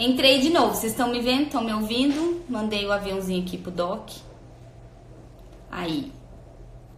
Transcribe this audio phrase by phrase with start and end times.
[0.00, 0.74] Entrei de novo.
[0.74, 1.42] Vocês estão me vendo?
[1.42, 2.42] Estão me ouvindo?
[2.48, 4.08] Mandei o aviãozinho aqui pro Doc.
[5.70, 6.10] Aí.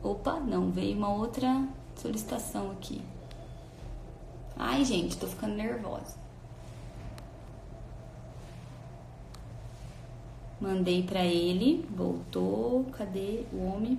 [0.00, 3.02] Opa, não, veio uma outra solicitação aqui.
[4.56, 6.14] Ai, gente, tô ficando nervosa.
[10.60, 12.84] Mandei pra ele, voltou.
[12.92, 13.98] Cadê o homem?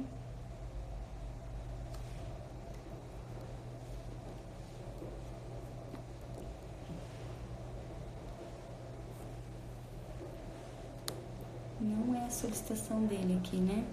[11.84, 13.86] Não é a solicitação dele aqui, né?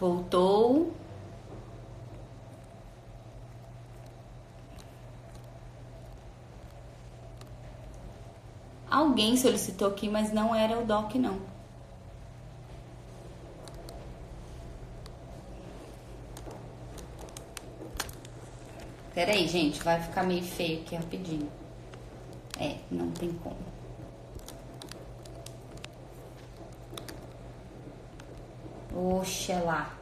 [0.00, 0.94] Voltou.
[8.90, 11.38] Alguém solicitou aqui, mas não era o DOC, não.
[19.14, 21.65] Pera aí, gente, vai ficar meio feio aqui rapidinho.
[22.58, 23.56] É, não tem como.
[29.20, 29.94] Oxalá.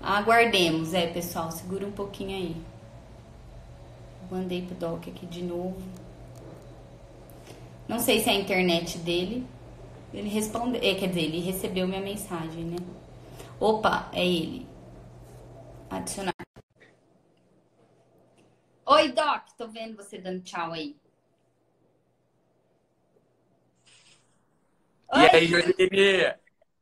[0.00, 1.50] Aguardemos, é, pessoal.
[1.50, 2.56] Segura um pouquinho aí.
[4.30, 5.76] Mandei pro Doc aqui de novo.
[7.88, 9.44] Não sei se é a internet dele.
[10.14, 12.76] Ele respondeu, é, quer dizer, ele recebeu minha mensagem, né?
[13.58, 14.69] Opa, é ele.
[15.90, 16.34] Adicionar.
[18.86, 20.96] Oi, Doc, tô vendo você dando tchau aí.
[25.12, 25.22] Oi.
[25.22, 26.34] E aí, Joline?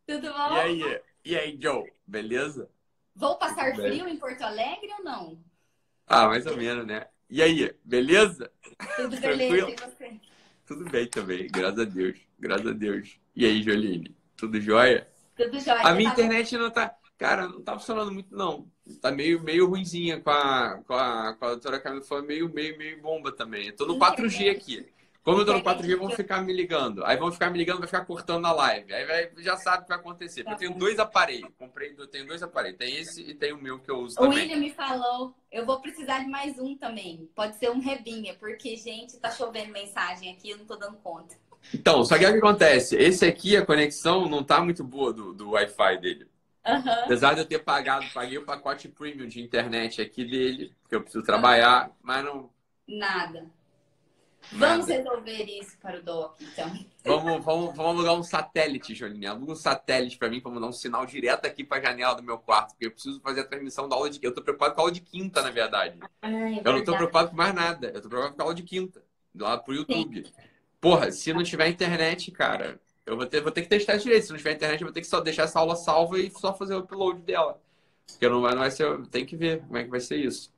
[0.07, 0.57] Tudo bom?
[0.57, 1.01] E aí?
[1.25, 1.91] E aí, Joe?
[2.07, 2.71] Beleza?
[3.15, 5.39] Vou passar frio em Porto Alegre ou não?
[6.07, 7.07] Ah, mais ou menos, né?
[7.29, 8.51] E aí, beleza?
[8.97, 10.21] Tudo beleza, e você?
[10.67, 12.19] Tudo bem também, graças a Deus.
[12.39, 13.19] Graças a Deus.
[13.35, 14.15] E aí, Joline?
[14.37, 15.09] Tudo jóia?
[15.37, 15.83] Tudo jóia.
[15.83, 16.95] A minha internet não tá.
[17.19, 18.71] Cara, não tá funcionando muito, não.
[19.03, 22.05] Tá meio, meio ruimzinha com a, com a, com a doutora Camila.
[22.05, 23.67] Foi meio, meio, meio bomba também.
[23.67, 24.87] Eu tô no 4G aqui.
[25.25, 27.05] Como eu tô no 4G, vão ficar me ligando.
[27.05, 28.95] Aí vão ficar me ligando, vai ficar cortando a live.
[28.95, 30.47] Aí vai, já sabe o que vai acontecer.
[30.49, 31.51] eu tenho dois aparelhos.
[31.59, 32.79] Comprei, eu tenho dois aparelhos.
[32.79, 34.39] Tem esse e tem o meu que eu uso o também.
[34.39, 37.29] O William me falou, eu vou precisar de mais um também.
[37.35, 41.35] Pode ser um rebinha, porque, gente, tá chovendo mensagem aqui, eu não tô dando conta.
[41.75, 42.97] Então, só que o que acontece?
[42.97, 46.29] Esse aqui, a conexão não tá muito boa do, do Wi-Fi dele.
[46.69, 47.05] Uhum.
[47.05, 51.03] Apesar de eu ter pagado, paguei o pacote premium de internet aqui dele, que eu
[51.03, 52.51] preciso trabalhar, mas não.
[52.87, 53.47] Nada.
[54.53, 56.73] Vamos resolver isso para o Doc, então.
[57.05, 59.27] Vamos, vamos, vamos alugar um satélite, Joline.
[59.27, 62.23] Aluga um satélite para mim, para mandar um sinal direto aqui para a janela do
[62.23, 64.19] meu quarto, porque eu preciso fazer a transmissão da aula de.
[64.23, 65.99] Eu tô preocupado com a aula de quinta, na verdade.
[66.23, 67.89] Ai, eu não tô preocupado com mais nada.
[67.89, 69.03] Eu tô preocupado com a aula de quinta,
[69.35, 70.25] lá pro YouTube.
[70.25, 70.33] Sim.
[70.81, 74.27] Porra, se não tiver internet, cara, eu vou ter, vou ter que testar direito.
[74.27, 76.55] Se não tiver internet, eu vou ter que só deixar essa aula salva e só
[76.55, 77.61] fazer o upload dela.
[78.07, 79.07] Porque não vai, não vai ser.
[79.09, 80.53] Tem que ver como é que vai ser isso.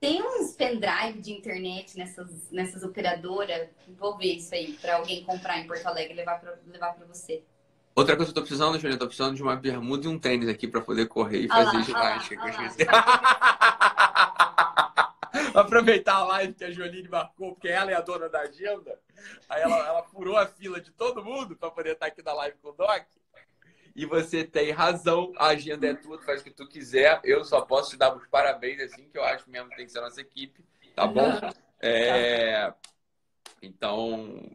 [0.00, 3.68] Tem uns pendrive de internet nessas, nessas operadoras.
[3.98, 7.06] Vou ver isso aí para alguém comprar em Porto Alegre e levar para levar pra
[7.06, 7.42] você.
[7.96, 10.18] Outra coisa que eu tô precisando, Juliana, eu tô precisando de uma bermuda e um
[10.18, 12.42] tênis aqui para poder correr e ah fazer ginástica.
[15.54, 18.98] Aproveitar a live que a Joline marcou, porque ela é a dona da agenda.
[19.48, 22.56] Aí ela, ela furou a fila de todo mundo para poder estar aqui na live
[22.58, 23.04] com o Doc.
[23.96, 27.20] E você tem razão, a agenda é tua, tu faz o que tu quiser.
[27.22, 29.92] Eu só posso te dar os parabéns, assim, que eu acho mesmo que tem que
[29.92, 30.64] ser a nossa equipe,
[30.96, 31.30] tá bom?
[31.80, 32.72] É...
[33.62, 34.50] Então,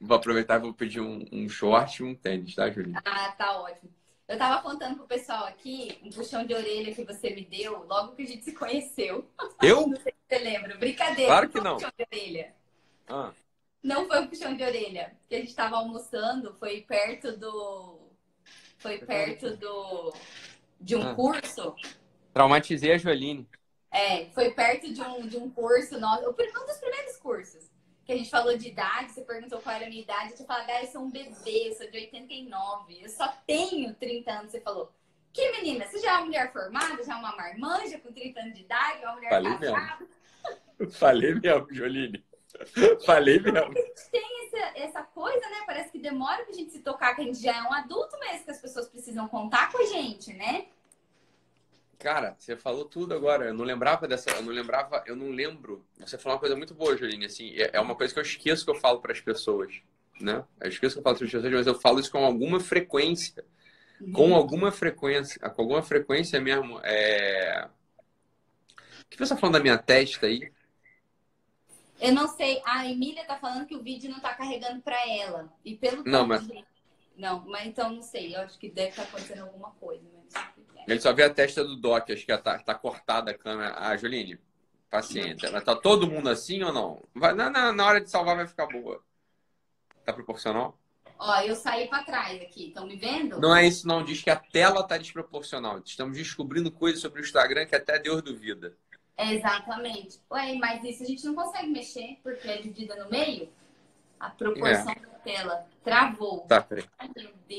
[0.00, 3.00] vou aproveitar e vou pedir um, um short e um tênis, tá, Julinho?
[3.04, 3.99] Ah, tá ótimo.
[4.30, 8.14] Eu tava contando pro pessoal aqui um puxão de orelha que você me deu logo
[8.14, 9.28] que a gente se conheceu.
[9.60, 9.88] Eu?
[9.88, 10.76] Não sei se você lembra.
[10.76, 11.26] Brincadeira.
[11.26, 11.74] Claro que não.
[11.74, 12.54] Puxão de orelha.
[13.08, 13.32] Ah.
[13.82, 15.16] Não foi um puxão de orelha.
[15.28, 17.98] Que a gente tava almoçando, foi perto do.
[18.78, 20.14] Foi perto do.
[20.80, 21.14] De um ah.
[21.16, 21.74] curso.
[22.32, 23.48] Traumatizei a Joline.
[23.90, 26.30] É, foi perto de um, de um curso nosso.
[26.30, 27.68] Um dos primeiros cursos.
[28.10, 30.30] Que a gente falou de idade, você perguntou qual era a minha idade.
[30.30, 33.04] Eu tinha falado, ah, eu sou um bebê, eu sou de 89.
[33.04, 34.50] Eu só tenho 30 anos.
[34.50, 34.92] Você falou,
[35.32, 38.54] que menina, você já é uma mulher formada, já é uma marmanja com 30 anos
[38.54, 40.08] de idade, uma mulher Falei casada?
[40.80, 40.90] Mesmo.
[40.98, 42.24] Falei mesmo, Joline.
[43.06, 43.58] Falei mesmo.
[43.58, 45.62] A gente tem essa, essa coisa, né?
[45.64, 48.44] Parece que demora pra gente se tocar, que a gente já é um adulto mesmo,
[48.44, 50.66] que as pessoas precisam contar com a gente, né?
[52.00, 53.44] Cara, você falou tudo agora.
[53.44, 54.30] Eu não lembrava dessa.
[54.30, 55.04] Eu não lembrava.
[55.06, 55.84] Eu não lembro.
[55.98, 57.26] Você falou uma coisa muito boa, Juline.
[57.26, 59.82] Assim, é, é uma coisa que eu esqueço que eu falo para as pessoas.
[60.18, 60.42] Né?
[60.58, 63.44] Eu esqueço que eu falo para as pessoas, mas eu falo isso com alguma frequência.
[64.00, 64.12] Uhum.
[64.12, 65.38] Com alguma frequência.
[65.50, 66.80] Com alguma frequência mesmo.
[66.82, 67.68] É...
[68.78, 70.50] O que você está falando da minha testa aí?
[72.00, 72.62] Eu não sei.
[72.64, 75.52] A Emília tá falando que o vídeo não tá carregando para ela.
[75.62, 76.48] E pelo Não, mas.
[77.14, 78.34] Não, mas então não sei.
[78.34, 80.02] Eu acho que deve estar acontecendo alguma coisa.
[80.14, 80.19] Mas...
[80.90, 83.74] Ele só vê a testa do Doc, acho que tá, tá cortada a câmera.
[83.76, 84.38] Ah, Juline,
[84.90, 85.50] paciência.
[85.52, 87.00] Mas tá todo mundo assim ou não?
[87.14, 89.00] Vai, na, na, na hora de salvar vai ficar boa.
[90.04, 90.76] Tá proporcional?
[91.16, 92.68] Ó, eu saí para trás aqui.
[92.68, 93.38] Estão me vendo?
[93.38, 94.02] Não é isso, não.
[94.02, 95.78] Diz que a tela tá desproporcional.
[95.84, 98.76] Estamos descobrindo coisas sobre o Instagram que até Deus duvida.
[99.16, 100.20] Exatamente.
[100.30, 103.48] Ué, mas isso a gente não consegue mexer, porque é dividida no meio.
[104.18, 104.94] A proporção é.
[104.94, 106.40] da tela travou.
[106.48, 106.84] Tá, peraí.
[106.98, 107.10] Ai,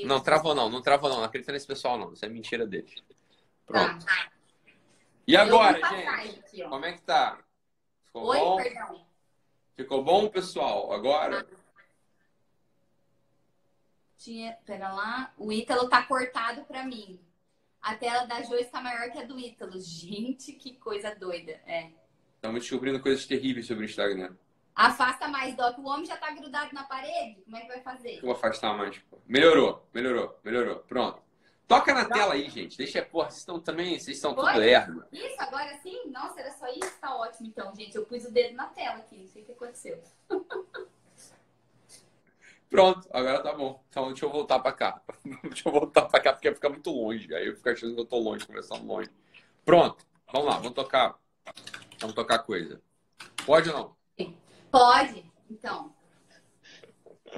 [0.04, 0.70] não, travou não.
[0.70, 1.18] Não travou não.
[1.18, 2.14] Não acredita nesse pessoal não.
[2.14, 2.96] Isso é mentira deles.
[3.72, 4.06] Pronto.
[4.06, 4.32] Tá.
[5.28, 6.40] E agora, gente?
[6.40, 7.40] Aqui, como é que tá?
[8.08, 8.58] Ficou Oi, bom?
[8.58, 9.06] perdão.
[9.76, 10.92] Ficou bom, pessoal?
[10.92, 11.48] Agora?
[14.18, 15.34] Tinha, pera lá.
[15.38, 17.20] O Ítalo tá cortado para mim.
[17.82, 19.80] A tela da Jo está maior que a do Ítalo.
[19.80, 21.54] Gente, que coisa doida.
[21.66, 21.90] É.
[22.36, 24.36] Estamos descobrindo coisas terríveis sobre o Instagram.
[24.76, 25.78] Afasta mais, Doc.
[25.80, 27.42] O homem já tá grudado na parede.
[27.44, 28.18] Como é que vai fazer?
[28.18, 29.02] Eu vou afastar mais.
[29.28, 30.78] Melhorou, melhorou, melhorou.
[30.80, 31.22] Pronto.
[31.72, 32.78] Toca na tela aí, gente.
[32.78, 35.06] Deixa, porra, vocês estão também, vocês estão tudo lerdo.
[35.10, 36.10] Isso, agora sim?
[36.12, 37.00] Nossa, era só isso?
[37.00, 37.96] Tá ótimo então, gente.
[37.96, 39.98] Eu pus o dedo na tela aqui, não sei o que aconteceu.
[42.70, 43.82] Pronto, agora tá bom.
[43.90, 45.02] Então deixa eu voltar pra cá.
[45.44, 47.34] deixa eu voltar pra cá porque fica muito longe.
[47.34, 49.10] Aí eu fico achando que eu tô longe, conversando longe.
[49.64, 51.18] Pronto, vamos lá, vamos tocar.
[52.00, 52.82] Vamos tocar coisa.
[53.46, 53.96] Pode ou não?
[54.70, 55.94] Pode, então.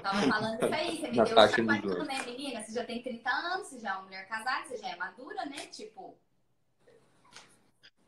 [0.02, 2.64] Tava falando isso aí, você me deu chacoalhando, né, menina?
[2.64, 5.46] Você já tem 30 anos, você já é uma mulher casada, você já é madura,
[5.46, 5.58] né?
[5.72, 6.18] Tipo.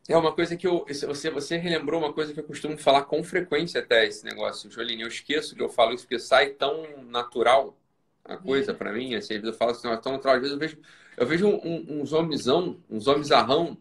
[0.08, 0.84] É uma coisa que eu.
[0.86, 5.02] Você, você relembrou uma coisa que eu costumo falar com frequência até esse negócio, Joline.
[5.02, 7.76] Eu esqueço que eu falo isso porque sai tão natural
[8.24, 8.78] a coisa uhum.
[8.78, 9.14] para mim.
[9.14, 10.36] Assim, às vezes eu falo assim, é tão natural.
[10.36, 10.78] Às vezes eu vejo,
[11.16, 13.76] eu vejo um, um, uns homenzão, uns homenzarrão.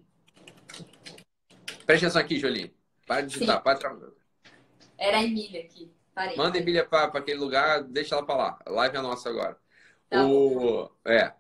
[1.86, 2.74] Preste atenção aqui, Joline.
[3.06, 4.12] Para de digitar, para de trabalhar.
[4.98, 5.95] Era a Emília aqui.
[6.16, 6.38] Parei.
[6.38, 8.60] Manda a Emília para aquele lugar, deixa ela para lá.
[8.66, 9.58] A live é nossa agora.
[10.10, 11.34] Tá o, é,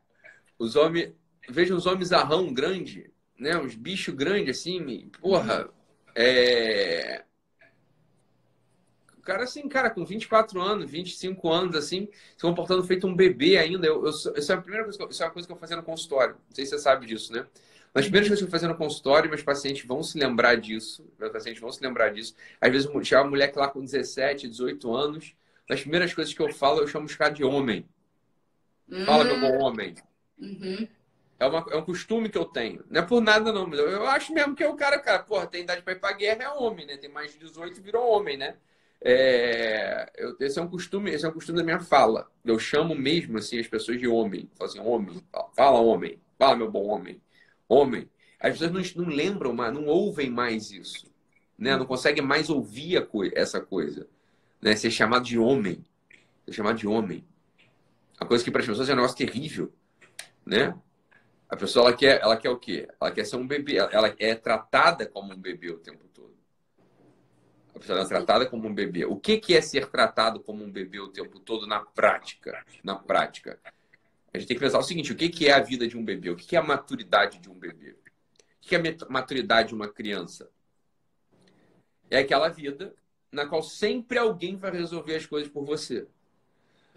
[0.59, 1.13] os homens.
[1.47, 3.57] Veja uns homens arrão grande, né?
[3.57, 5.69] Uns bichos grandes assim, porra.
[6.13, 7.24] É.
[9.25, 12.07] O cara, assim, cara, com 24 anos, 25 anos, assim,
[12.37, 13.87] se comportando feito um bebê ainda.
[13.87, 15.57] Eu, eu, isso, é a primeira coisa que eu, isso é uma coisa que eu
[15.57, 16.35] fazia no consultório.
[16.35, 17.43] Não sei se você sabe disso, né?
[17.91, 21.03] Nas primeiras coisas que eu fazia no consultório, meus pacientes vão se lembrar disso.
[21.17, 22.35] Meus pacientes vão se lembrar disso.
[22.61, 25.33] Às vezes, tinha uma mulher que lá com 17, 18 anos.
[25.67, 27.83] Nas primeiras coisas que eu falo, eu chamo os caras de homem.
[28.87, 29.05] Uhum.
[29.07, 29.95] Fala, meu bom homem.
[30.37, 30.87] Uhum.
[31.39, 32.85] É, uma, é um costume que eu tenho.
[32.91, 33.65] Não é por nada, não.
[33.65, 35.99] Mas eu, eu acho mesmo que é o cara, cara, porra, tem idade para ir
[35.99, 36.95] pra guerra, é homem, né?
[36.97, 38.55] Tem mais de 18 virou homem, né?
[39.01, 42.29] É, eu, esse é um costume, esse é um costume da minha fala.
[42.43, 44.49] Eu chamo mesmo assim as pessoas de homem.
[44.55, 45.21] Falo assim, homem,
[45.55, 47.21] fala, homem, fala meu bom homem
[47.67, 48.09] homem.
[48.39, 51.11] As pessoas não, não lembram mais, não ouvem mais isso.
[51.57, 51.75] Né?
[51.75, 54.07] Não conseguem mais ouvir co essa coisa.
[54.61, 54.75] Né?
[54.75, 55.83] Ser chamado de homem.
[56.45, 57.25] Ser chamado de homem.
[58.19, 59.73] A coisa que para as pessoas é um negócio terrível.
[60.45, 60.75] Né?
[61.49, 62.87] A pessoa ela quer, ela quer o quê?
[62.99, 63.77] Ela quer ser um bebê.
[63.77, 66.04] Ela é tratada como um bebê o tempo.
[67.75, 69.05] A pessoa é tratada como um bebê.
[69.05, 72.65] O que, que é ser tratado como um bebê o tempo todo na prática?
[72.81, 73.59] Na prática.
[74.33, 76.29] A gente tem que pensar o seguinte: o que é a vida de um bebê?
[76.29, 77.91] O que é a maturidade de um bebê?
[77.91, 77.97] O
[78.61, 80.49] que é a maturidade de uma criança?
[82.09, 82.95] É aquela vida
[83.31, 86.07] na qual sempre alguém vai resolver as coisas por você.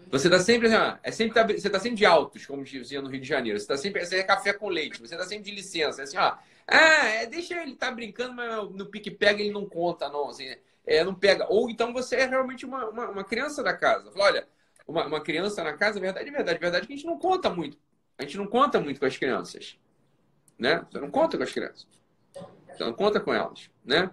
[0.07, 3.19] Você está sempre, assim, é sempre você está sempre de altos, como dizia no Rio
[3.19, 3.59] de Janeiro.
[3.59, 5.01] Você está sempre, você é café com leite.
[5.01, 6.37] Você está sempre de licença, é assim, ó.
[6.65, 10.29] Ah, é, deixa ele tá brincando, mas no pique pega ele não conta, não.
[10.29, 10.55] Assim,
[10.89, 11.45] é, não pega.
[11.49, 14.11] Ou então você é realmente uma, uma, uma criança da casa.
[14.11, 14.47] Fala, olha,
[14.87, 17.77] uma, uma criança na casa, verdade, verdade, verdade que a gente não conta muito.
[18.17, 19.77] A gente não conta muito com as crianças,
[20.57, 20.85] né?
[20.89, 21.87] Você não conta com as crianças.
[22.67, 24.09] Você não conta com elas, né?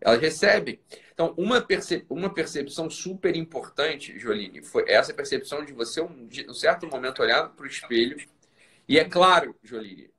[0.00, 0.80] Elas recebem.
[1.12, 6.50] Então, uma, percep uma percepção super importante, Joline, foi essa percepção de você, um, de
[6.50, 8.16] um certo momento, olhar para o espelho.
[8.88, 10.10] E é claro, Joline,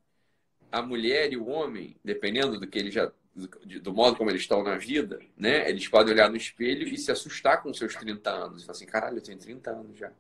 [0.72, 4.64] a mulher e o homem, dependendo do que ele já do modo como eles estão
[4.64, 5.70] na vida, né?
[5.70, 8.62] Eles podem olhar no espelho e se assustar com seus 30 anos.
[8.62, 10.12] E falar assim, caralho, eu tenho 30 anos já.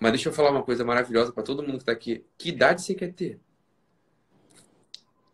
[0.00, 2.24] Mas deixa eu falar uma coisa maravilhosa para todo mundo que está aqui.
[2.38, 3.38] Que idade você quer ter?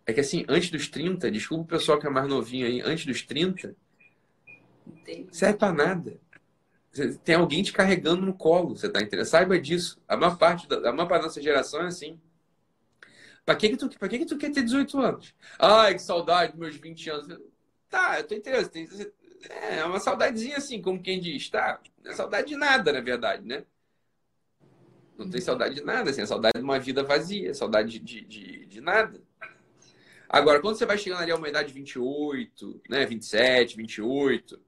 [0.05, 3.07] É que assim, antes dos 30, desculpa o pessoal que é mais novinho aí, antes
[3.07, 3.77] dos 30,
[4.85, 5.29] Entendi.
[5.31, 6.21] serve para nada.
[7.23, 9.27] tem alguém te carregando no colo, você tá entendendo?
[9.27, 10.01] Saiba disso.
[10.09, 12.21] A maior parte da, a maior parte da nossa geração é assim.
[13.45, 15.35] Pra que, que, tu, pra que, que tu quer ter 18 anos?
[15.59, 17.41] Ai, que saudade dos meus 20 anos.
[17.91, 18.69] Tá, eu tô entendendo.
[18.69, 18.89] Tem,
[19.49, 21.81] é uma saudadezinha assim, como quem diz, tá?
[22.03, 23.65] Não é saudade de nada, na verdade, né?
[25.19, 28.67] Não tem saudade de nada, assim, é saudade de uma vida vazia, saudade de, de,
[28.67, 29.21] de nada.
[30.29, 34.59] Agora, quando você vai chegando ali a uma idade de 28, né, 27, 28,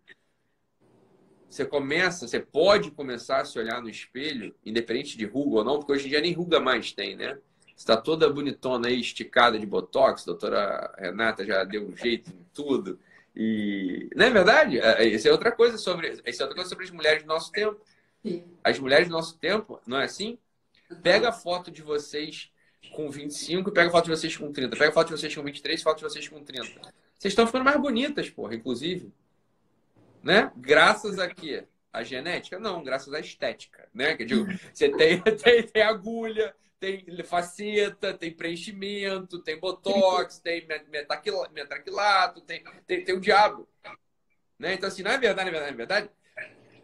[1.49, 5.79] você começa, você pode começar a se olhar no espelho, independente de ruga ou não,
[5.79, 7.39] porque hoje em dia nem ruga mais tem, né?
[7.77, 12.47] Está toda bonitona aí, esticada de botox, a doutora Renata já deu um jeito em
[12.53, 12.99] tudo.
[13.37, 14.77] E não é verdade?
[15.13, 17.51] Isso é, é outra coisa sobre, isso é outra coisa sobre as mulheres do nosso
[17.51, 17.81] tempo.
[18.63, 20.39] As mulheres do nosso tempo, não é assim?
[21.03, 22.51] Pega a foto de vocês
[22.95, 24.77] com 25 e pega a foto de vocês com 30.
[24.77, 26.81] Pega a foto de vocês com 23 e foto de vocês com 30.
[27.19, 29.13] Vocês estão ficando mais bonitas, porra, inclusive.
[30.23, 30.51] Né?
[30.57, 31.65] Graças a quê?
[31.93, 32.59] A genética?
[32.59, 34.17] Não, graças à estética, né?
[34.17, 36.55] Que digo, você tem, tem, tem agulha,
[36.85, 40.67] tem faceta, tem preenchimento, tem botox, tem
[41.51, 43.67] metaquilato, tem, tem, tem o diabo.
[44.59, 44.75] Né?
[44.75, 46.11] Então, assim, não é verdade, não é verdade, não é verdade.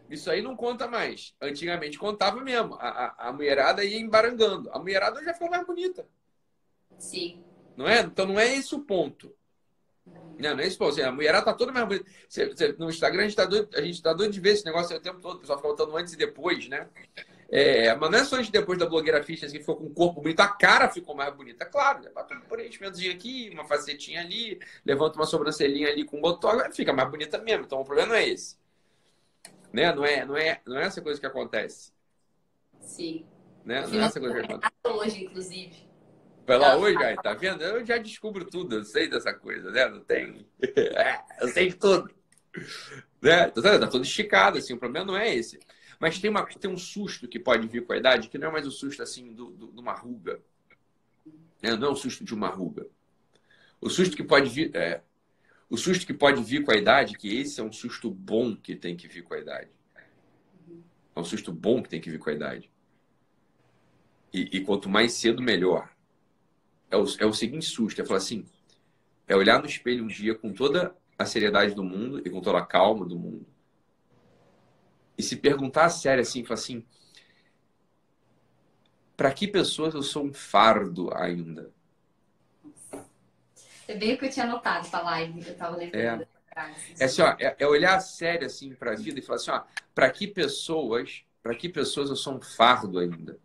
[0.09, 1.35] Isso aí não conta mais.
[1.39, 2.75] Antigamente contava mesmo.
[2.75, 4.69] A, a, a mulherada ia embarangando.
[4.71, 6.05] A mulherada já ficou mais bonita.
[6.97, 7.43] Sim.
[7.77, 8.01] Não é?
[8.01, 9.33] Então não é esse o ponto.
[10.05, 10.91] Não, não é esse o ponto.
[10.93, 12.09] Assim, a mulherada tá toda mais bonita.
[12.27, 14.65] Você, você, no Instagram a gente, tá doido, a gente tá doido de ver esse
[14.65, 15.37] negócio o tempo todo.
[15.37, 16.89] O pessoal fica botando antes e depois, né?
[17.53, 19.93] É, mas não é só antes e depois da blogueira ficha que ficou com o
[19.93, 21.65] corpo bonito, a cara ficou mais bonita.
[21.65, 22.09] Claro, né?
[22.15, 27.11] bota um preenchimentozinho aqui, uma facetinha ali, levanta uma sobrancelhinha ali com botão, fica mais
[27.11, 27.65] bonita mesmo.
[27.65, 28.57] Então o problema não é esse.
[29.73, 29.93] Né?
[29.93, 31.91] Não, é, não, é, não é essa coisa que acontece.
[32.79, 33.25] Sim.
[33.65, 33.85] Né?
[33.85, 34.73] Não é essa coisa que acontece.
[34.85, 35.91] Hoje, inclusive.
[36.47, 37.63] Vai lá hoje, aí, tá vendo?
[37.63, 39.89] Eu já descubro tudo, eu sei dessa coisa, né?
[39.89, 40.47] Não tem.
[40.95, 42.09] É, eu sei de tudo.
[43.21, 43.49] Né?
[43.49, 45.59] Tá, tá todo esticado, assim, o problema não é esse.
[46.01, 48.51] Mas tem, uma, tem um susto que pode vir com a idade, que não é
[48.51, 50.41] mais o susto assim do, do, de uma ruga.
[51.61, 51.75] Né?
[51.75, 52.87] Não é o susto de uma ruga.
[53.79, 54.75] O susto que pode vir.
[54.75, 55.03] É,
[55.69, 58.75] o susto que pode vir com a idade, que esse é um susto bom que
[58.75, 59.69] tem que vir com a idade.
[61.15, 62.71] É um susto bom que tem que vir com a idade.
[64.33, 65.87] E, e quanto mais cedo, melhor.
[66.89, 68.43] É o, é o seguinte susto, é falar assim,
[69.27, 72.57] é olhar no espelho um dia com toda a seriedade do mundo e com toda
[72.57, 73.50] a calma do mundo.
[75.17, 76.85] E se perguntar a sério assim, falar assim,
[79.15, 81.71] para que pessoas eu sou um fardo ainda?
[83.87, 86.23] É bem o que eu tinha notado para a live que eu estava lembrando.
[86.23, 86.41] É.
[86.99, 89.51] É, assim, ó, é, é olhar sério assim para a vida e falar assim,
[89.95, 93.39] para que pessoas, para que pessoas eu sou um fardo ainda?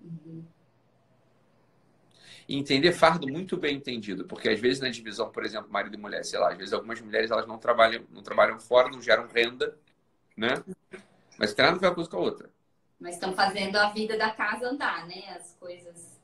[0.00, 0.44] Uhum.
[2.48, 6.00] E entender fardo muito bem entendido, porque às vezes na divisão, por exemplo, marido e
[6.00, 9.26] mulher, sei lá, às vezes algumas mulheres elas não trabalham, não trabalham fora, não geram
[9.26, 9.76] renda,
[10.36, 10.62] né?
[11.38, 12.50] Mas tem nada a ver uma coisa com a outra.
[12.98, 15.36] Mas estão fazendo a vida da casa andar, né?
[15.36, 16.20] As coisas.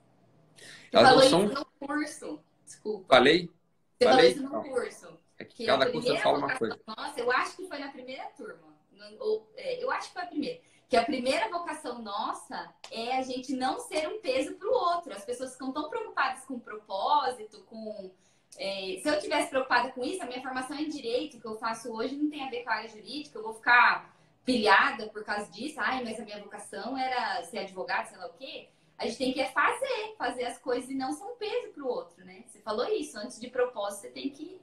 [0.56, 1.44] Você elas falou são...
[1.44, 2.40] isso no curso.
[2.64, 3.14] Desculpa.
[3.14, 3.50] Falei?
[3.98, 4.34] Você Falei?
[4.34, 5.18] falou isso no curso.
[5.38, 6.78] É que, que cada curso fala uma coisa.
[6.86, 8.72] Nossa, eu acho que foi na primeira turma.
[9.18, 10.60] Ou, é, eu acho que foi a primeira.
[10.88, 15.12] Que a primeira vocação nossa é a gente não ser um peso para o outro.
[15.12, 18.12] As pessoas ficam tão preocupadas com o propósito, com.
[18.58, 21.92] É, se eu tivesse preocupada com isso, a minha formação em direito que eu faço
[21.92, 25.50] hoje não tem a ver com a área jurídica, eu vou ficar pilhada por causa
[25.50, 25.76] disso.
[25.78, 28.68] Ai, mas a minha vocação era ser advogado, sei lá o quê.
[28.98, 31.88] A gente tem que fazer, fazer as coisas e não ser um peso para o
[31.88, 32.44] outro, né?
[32.46, 34.60] Você falou isso, antes de propósito, você tem que.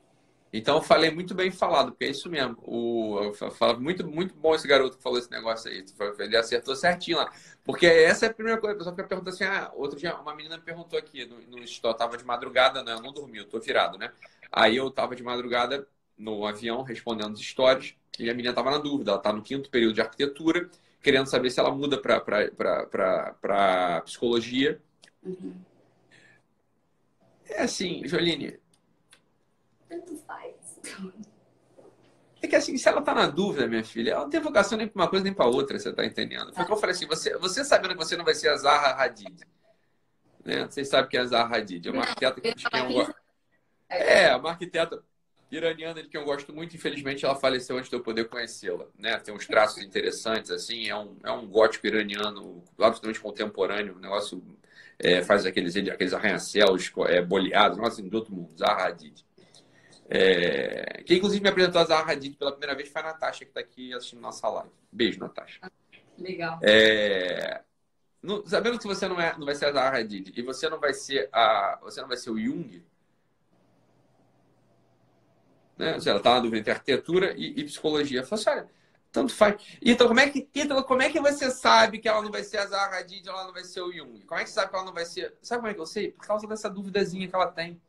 [0.52, 2.58] Então, eu falei muito bem falado, porque é isso mesmo.
[2.64, 5.86] O, fala muito, muito bom esse garoto que falou esse negócio aí.
[6.20, 7.32] Ele acertou certinho lá.
[7.64, 8.76] Porque essa é a primeira coisa.
[8.76, 11.60] A pessoa fica perguntando assim: ah, outro dia, uma menina me perguntou aqui no, no
[11.60, 14.12] eu tava de madrugada, não, eu não dormi, eu tô virado, né?
[14.52, 15.88] Aí eu tava de madrugada
[16.18, 19.12] no avião respondendo as histórias e a menina tava na dúvida.
[19.12, 20.68] Ela tá no quinto período de arquitetura
[21.02, 24.82] querendo saber se ela muda para psicologia.
[25.24, 25.56] Uhum.
[27.48, 28.60] É assim, Joline.
[29.90, 30.56] Tanto faz.
[32.42, 34.88] É que assim, se ela tá na dúvida, minha filha, ela não tem vocação nem
[34.88, 36.54] para uma coisa nem para outra, você tá entendendo?
[36.54, 38.56] Foi o que eu falei assim, você, você sabendo que você não vai ser a
[38.56, 39.46] Zaha Hadid,
[40.46, 40.66] né?
[40.66, 43.14] Vocês sabem que é a Zaha Hadid, é uma arquiteta que, é um...
[43.90, 45.04] É, uma arquiteta
[45.52, 48.86] iraniana de que eu gosto muito, infelizmente ela faleceu antes de eu poder conhecê-la.
[48.98, 49.18] Né?
[49.18, 54.42] Tem uns traços interessantes, assim, é um, é um gótico iraniano absolutamente contemporâneo, o negócio
[54.98, 59.26] é, faz aqueles, aqueles arranha-céus é, boleados, nossa, assim, de outro mundo, Zaha Hadid.
[60.12, 63.52] É, quem inclusive me apresentou a Zaha Hadid pela primeira vez foi a Natasha, que
[63.52, 64.72] está aqui assistindo nossa live.
[64.92, 65.60] Beijo, Natasha.
[66.18, 66.60] Legal.
[66.64, 67.62] É,
[68.22, 70.80] no, sabendo que você não, é, não vai ser a Zaha Hadid e você não
[70.80, 72.84] vai ser a, você não vai ser o Jung,
[75.78, 75.92] né?
[76.06, 78.24] Ela está na dúvida entre arquitetura e, e psicologia.
[78.26, 78.70] Falei assim, olha,
[79.12, 79.56] tanto faz.
[79.82, 82.58] Então, como é que, então, como é que você sabe que ela não vai ser
[82.58, 84.20] a Zaha Hadid ela não vai ser o Jung?
[84.26, 85.38] Como é que você sabe que ela não vai ser...
[85.42, 86.12] Sabe como é que eu sei?
[86.12, 87.82] Por causa dessa duvidazinha que ela tem.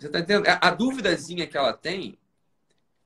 [0.00, 0.46] Você está entendendo?
[0.48, 2.18] A duvidazinha que ela tem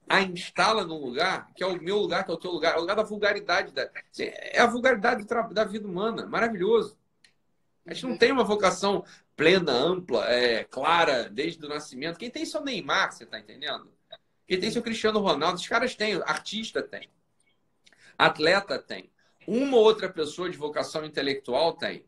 [0.08, 2.76] a instala num lugar que é o meu lugar, que é o teu lugar, é
[2.76, 3.72] o lugar da vulgaridade.
[3.72, 3.90] Da...
[4.12, 6.24] Assim, é a vulgaridade da vida humana.
[6.24, 6.96] Maravilhoso.
[7.84, 12.16] A gente não tem uma vocação plena, ampla, é, clara, desde o nascimento.
[12.16, 13.92] Quem tem é o Neymar, você tá entendendo?
[14.46, 15.58] Quem tem é o Cristiano Ronaldo.
[15.58, 17.10] Os caras têm, artista tem.
[18.16, 19.10] Atleta tem.
[19.48, 22.06] Uma outra pessoa de vocação intelectual tem.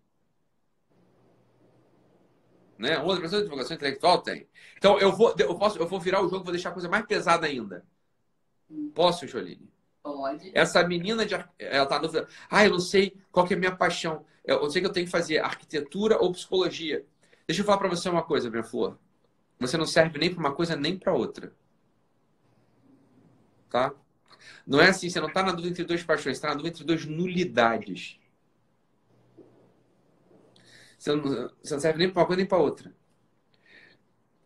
[2.78, 2.96] Né?
[2.98, 4.46] Uma outra pessoa de vocação intelectual tem.
[4.76, 7.06] Então, eu vou, eu posso, eu vou virar o jogo, vou deixar a coisa mais
[7.06, 7.84] pesada ainda.
[8.94, 9.70] Posso, Joline?
[10.02, 10.50] Pode.
[10.54, 12.28] Essa menina, de, ela tá dúvida.
[12.50, 14.24] Ah, eu não sei qual que é a minha paixão.
[14.44, 17.04] Eu sei que eu tenho que fazer arquitetura ou psicologia.
[17.46, 18.98] Deixa eu falar para você uma coisa, minha flor.
[19.58, 21.52] Você não serve nem para uma coisa nem para outra.
[23.68, 23.92] Tá?
[24.66, 26.74] Não é assim, você não está na dúvida entre duas paixões, você está na dúvida
[26.74, 28.18] entre duas nulidades.
[30.98, 32.94] Você não, você não serve nem para uma coisa nem para outra.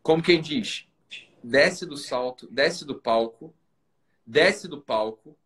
[0.03, 0.89] Como quem diz,
[1.43, 3.55] desce do salto, desce do palco,
[4.27, 5.37] desce do palco,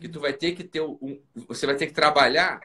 [0.00, 2.60] que tu vai ter que ter um, você vai ter que trabalhar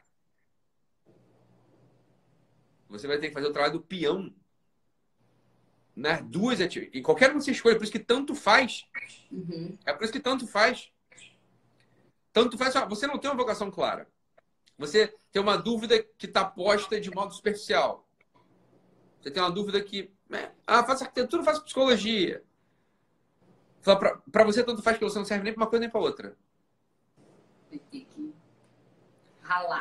[2.90, 4.34] você vai ter que fazer o trabalho do peão
[5.94, 6.98] nas duas atividades.
[6.98, 8.86] E qualquer um que você escolha, por isso que tanto faz.
[9.30, 9.78] Uhum.
[9.86, 10.90] É por isso que tanto faz.
[12.32, 12.74] Tanto faz.
[12.88, 14.08] Você não tem uma vocação clara.
[14.80, 18.08] Você tem uma dúvida que está posta de modo superficial.
[19.20, 20.10] Você tem uma dúvida que.
[20.26, 20.52] Né?
[20.66, 22.42] Ah, faço arquitetura, faço psicologia.
[23.84, 26.34] Para você, tanto faz que você não serve nem para uma coisa nem para outra.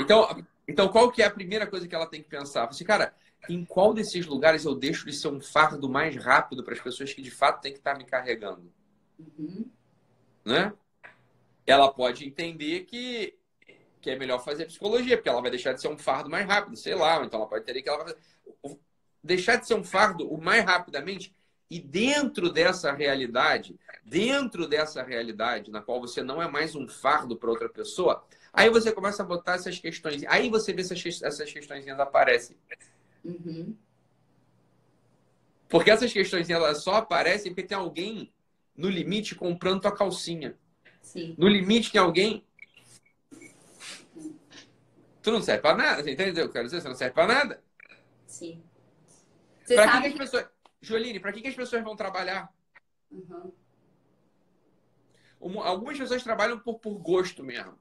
[0.01, 2.65] Então, então, qual que é a primeira coisa que ela tem que pensar?
[2.65, 3.15] Você, cara,
[3.47, 7.13] em qual desses lugares eu deixo de ser um fardo mais rápido para as pessoas
[7.13, 8.69] que de fato têm que estar me carregando?
[9.17, 9.69] Uhum.
[10.43, 10.73] Né?
[11.65, 13.38] Ela pode entender que,
[14.01, 16.77] que é melhor fazer psicologia, porque ela vai deixar de ser um fardo mais rápido,
[16.77, 17.23] sei lá.
[17.23, 18.15] Então, ela pode entender que ela vai
[19.23, 21.35] deixar de ser um fardo o mais rapidamente
[21.69, 27.35] e dentro dessa realidade, dentro dessa realidade na qual você não é mais um fardo
[27.37, 30.23] para outra pessoa, Aí você começa a botar essas questões.
[30.27, 32.57] Aí você vê essas, essas questões aparecem.
[33.23, 33.75] Uhum.
[35.67, 38.33] Porque essas questões elas só aparecem porque tem alguém
[38.75, 40.57] no limite comprando tua calcinha.
[41.01, 41.35] Sim.
[41.37, 42.43] No limite tem alguém.
[45.29, 46.45] Tu não serve pra nada, você entendeu?
[46.45, 47.63] Eu quero dizer, você não serve pra nada.
[48.25, 48.63] Sim.
[49.63, 50.49] Você pra sabe que, que as pessoas.
[50.81, 52.51] Joline, pra que, que as pessoas vão trabalhar?
[53.11, 53.53] Uhum.
[55.61, 57.77] Algumas pessoas trabalham por, por gosto mesmo.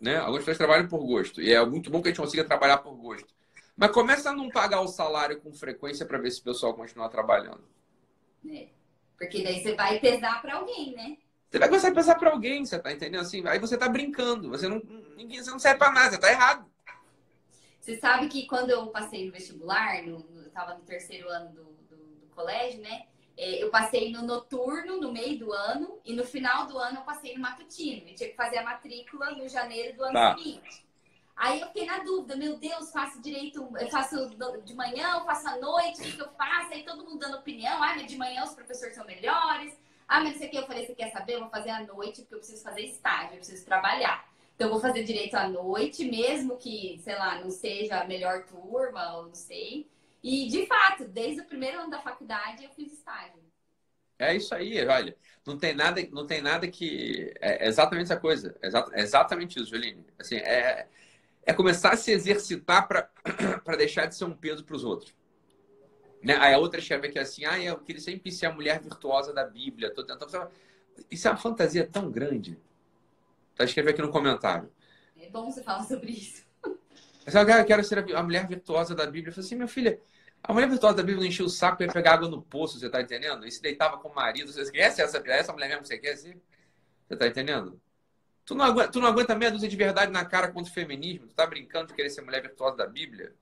[0.00, 0.16] Né?
[0.16, 1.42] Algumas pessoas trabalham por gosto.
[1.42, 3.34] E é muito bom que a gente consiga trabalhar por gosto.
[3.76, 7.08] Mas começa a não pagar o salário com frequência para ver se o pessoal continua
[7.08, 7.64] trabalhando.
[8.48, 8.68] É.
[9.18, 11.18] Porque daí você vai pesar para alguém, né?
[11.50, 13.20] Você vai começar a pesar para alguém, você tá entendendo?
[13.20, 14.50] Assim, aí você tá brincando.
[14.50, 14.82] Você não,
[15.16, 16.68] ninguém, você não serve para nada, você tá errado.
[17.80, 21.50] Você sabe que quando eu passei no vestibular, no, no, eu estava no terceiro ano
[21.50, 23.06] do, do, do colégio, né?
[23.36, 27.02] É, eu passei no noturno no meio do ano e no final do ano eu
[27.02, 28.08] passei no matutino.
[28.08, 30.36] Eu tinha que fazer a matrícula no janeiro do ano tá.
[30.36, 30.84] seguinte.
[31.36, 34.30] Aí eu fiquei na dúvida, meu Deus, faço direito, eu faço
[34.64, 36.72] de manhã, eu faço à noite, o que, eu faço?
[36.72, 39.76] Aí todo mundo dando opinião, ah, mas de manhã os professores são melhores.
[40.06, 41.34] Ah, mas isso aqui eu falei, você quer saber?
[41.34, 44.28] Eu vou fazer à noite, porque eu preciso fazer estágio, eu preciso trabalhar.
[44.54, 48.44] Então eu vou fazer direito à noite, mesmo que, sei lá, não seja a melhor
[48.44, 49.88] turma, ou não sei.
[50.22, 53.42] E, de fato, desde o primeiro ano da faculdade, eu fiz estágio.
[54.18, 55.16] É isso aí, olha.
[55.46, 57.34] Não tem nada, não tem nada que.
[57.40, 58.56] É exatamente essa coisa.
[58.92, 60.06] É exatamente isso, Juline.
[60.18, 60.86] Assim, é,
[61.44, 63.10] é começar a se exercitar para
[63.76, 65.14] deixar de ser um peso para os outros.
[66.24, 66.36] Né?
[66.40, 69.44] Aí a outra escreve aqui assim: ah, eu queria sempre ser a mulher virtuosa da
[69.44, 69.92] Bíblia.
[69.92, 70.48] Tô tentando.
[71.10, 72.58] Isso é uma fantasia tão grande.
[73.54, 74.72] Tá escrevendo aqui no comentário.
[75.20, 76.44] É bom você falar sobre isso.
[77.24, 79.28] Mas eu quero ser a mulher virtuosa da Bíblia.
[79.28, 80.00] Eu falei assim, minha filha,
[80.42, 82.78] a mulher virtuosa da Bíblia não enchia o saco e ia pegar água no poço,
[82.78, 83.46] você tá entendendo?
[83.46, 84.52] E se deitava com o marido.
[84.52, 86.34] Você conhece essa, essa mulher mesmo que você quer assim?
[87.06, 87.80] Você tá entendendo?
[88.44, 91.26] Tu não, aguenta, tu não aguenta meia dúzia de verdade na cara contra o feminismo?
[91.26, 93.34] Tu tá brincando de querer ser mulher virtuosa da Bíblia?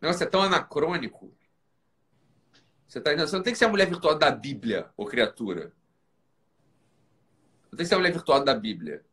[0.00, 1.32] Negócio é tão anacrônico.
[2.86, 5.72] Você, tá, você não tem que ser a mulher virtuosa da Bíblia, ô criatura.
[7.64, 9.04] Você tem que ser a mulher virtuosa da Bíblia.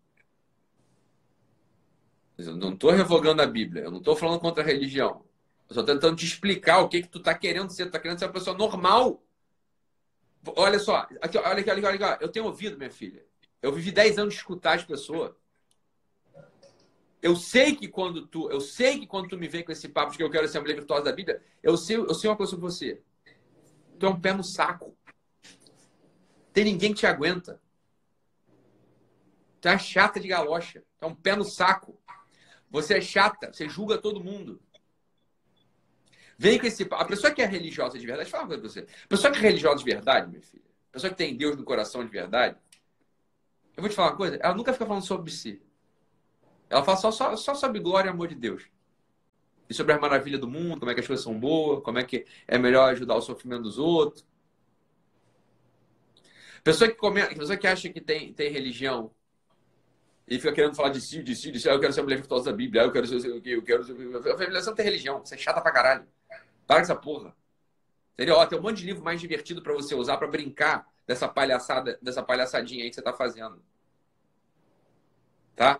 [2.37, 3.83] Eu não estou revogando a Bíblia.
[3.83, 5.25] Eu não estou falando contra a religião.
[5.69, 7.83] Eu estou tentando te explicar o que, que tu está querendo ser.
[7.83, 9.23] Tu está querendo ser uma pessoa normal.
[10.55, 11.07] Olha só.
[11.21, 12.23] Aqui, olha aqui, olha aqui, olha aqui.
[12.23, 13.23] Eu tenho ouvido, minha filha.
[13.61, 15.33] Eu vivi 10 anos de escutar as pessoas.
[17.21, 20.11] Eu sei que quando tu, eu sei que quando tu me vem com esse papo
[20.11, 22.35] de que eu quero ser a mulher virtuosa da Bíblia, eu sei, eu sei uma
[22.35, 23.01] coisa sobre você.
[23.97, 24.95] Tu é um pé no saco.
[26.53, 27.59] Tem ninguém que te aguenta.
[29.59, 30.83] Tu é chata de galocha.
[30.99, 31.99] Tu é um pé no saco.
[32.69, 34.61] Você é chata, você julga todo mundo.
[36.37, 36.87] Vem com esse.
[36.91, 38.79] A pessoa que é religiosa de verdade, fala uma coisa pra você.
[39.05, 41.63] A pessoa que é religiosa de verdade, minha filha, a pessoa que tem Deus no
[41.63, 42.57] coração de verdade,
[43.75, 45.61] eu vou te falar uma coisa, ela nunca fica falando sobre si.
[46.69, 48.69] Ela fala só, só, só sobre glória e amor de Deus.
[49.69, 52.03] E sobre as maravilhas do mundo, como é que as coisas são boas, como é
[52.03, 54.25] que é melhor ajudar o sofrimento dos outros.
[56.63, 59.11] Pessoa que, pessoa que acha que tem, tem religião
[60.27, 61.69] E fica querendo falar de si, de si, de si.
[61.69, 62.81] Ah, eu quero ser a mulher virtuosa da Bíblia.
[62.81, 63.51] Ah, eu quero ser o quê?
[63.51, 63.93] Eu quero ser...
[63.93, 65.19] A revelação tem religião.
[65.25, 66.05] Você é chata pra caralho.
[66.67, 67.35] Para com essa porra.
[68.13, 68.35] Entendeu?
[68.35, 71.97] Ó, tem um monte de livro mais divertido para você usar para brincar dessa palhaçada,
[72.01, 73.61] dessa palhaçadinha aí que você tá fazendo.
[75.55, 75.79] Tá?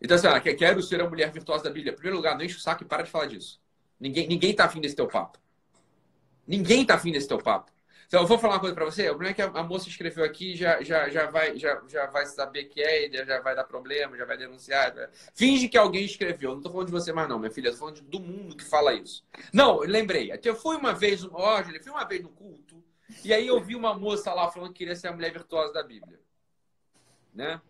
[0.00, 1.92] Então, assim, ah, quero ser a mulher virtuosa da Bíblia.
[1.92, 3.60] Em primeiro lugar, não enche o saco e para de falar disso.
[3.98, 5.38] Ninguém, ninguém tá afim desse teu papo.
[6.46, 7.70] Ninguém tá afim desse teu papo.
[8.06, 9.04] Então, eu vou falar uma coisa para você.
[9.04, 12.26] O problema é que a, moça escreveu aqui já, já, já, vai, já, já vai
[12.26, 14.92] saber que é, já vai dar problema, já vai denunciar.
[15.32, 16.54] Finge que alguém escreveu.
[16.54, 17.70] Não tô falando de você mais, não, minha filha.
[17.70, 19.24] Tô falando de, do mundo que fala isso.
[19.52, 20.32] Não, lembrei.
[20.42, 22.82] Eu fui uma vez, ó, Julia, fui uma vez no culto,
[23.24, 25.82] e aí eu vi uma moça lá falando que queria ser a mulher virtuosa da
[25.82, 26.18] Bíblia.
[27.32, 27.60] Né?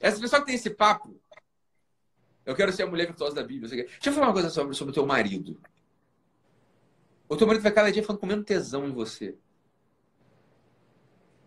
[0.00, 1.18] Essa pessoa que tem esse papo,
[2.44, 3.68] eu quero ser a mulher virtuosa da Bíblia.
[3.68, 5.58] Deixa eu falar uma coisa sobre, sobre o teu marido.
[7.28, 9.36] O teu marido vai cada dia falando com menos tesão em você.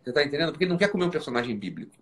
[0.03, 0.51] Você tá entendendo?
[0.51, 1.95] Porque ele não quer comer um personagem bíblico.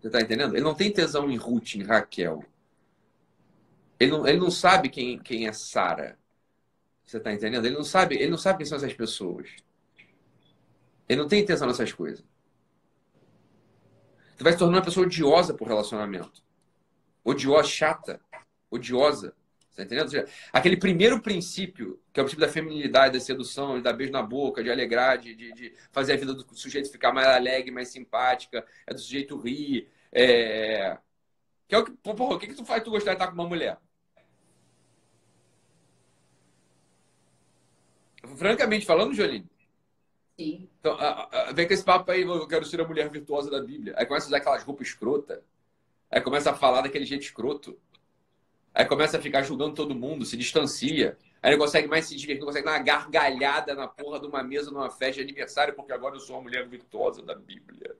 [0.00, 0.54] Você tá entendendo?
[0.54, 2.44] Ele não tem tesão em Ruth, em Raquel.
[3.98, 6.18] Ele não, ele não sabe quem, quem é Sara.
[7.04, 7.66] Você tá entendendo?
[7.66, 9.48] Ele não sabe, ele não sabe quem são essas pessoas.
[11.08, 12.24] Ele não tem tesão nessas coisas.
[14.36, 16.42] Você vai se tornar uma pessoa odiosa por relacionamento.
[17.24, 18.20] Odiosa, chata,
[18.70, 19.34] odiosa.
[19.74, 20.10] Tá entendendo?
[20.10, 24.12] Seja, aquele primeiro princípio, que é o princípio da feminilidade, da sedução, de dar beijo
[24.12, 27.70] na boca, de alegrar, de, de, de, fazer a vida do sujeito ficar mais alegre,
[27.70, 29.88] mais simpática, é do sujeito rir.
[30.12, 30.98] É...
[31.68, 33.48] Que é o que, porra, que, que tu faz tu gostar de estar com uma
[33.48, 33.78] mulher?
[38.36, 39.48] Francamente falando, Jolene.
[40.38, 40.68] Sim.
[40.80, 43.60] Então, a, a, vem com esse papo aí, eu quero ser a mulher virtuosa da
[43.60, 43.94] Bíblia.
[43.96, 45.42] Aí começa a usar aquelas roupas escrota.
[46.10, 47.78] Aí começa a falar daquele jeito escroto.
[48.74, 51.16] Aí começa a ficar julgando todo mundo, se distancia.
[51.42, 54.42] Aí não consegue mais se divertir, não consegue dar uma gargalhada na porra de uma
[54.42, 57.96] mesa numa festa de aniversário, porque agora eu sou uma mulher virtuosa da Bíblia.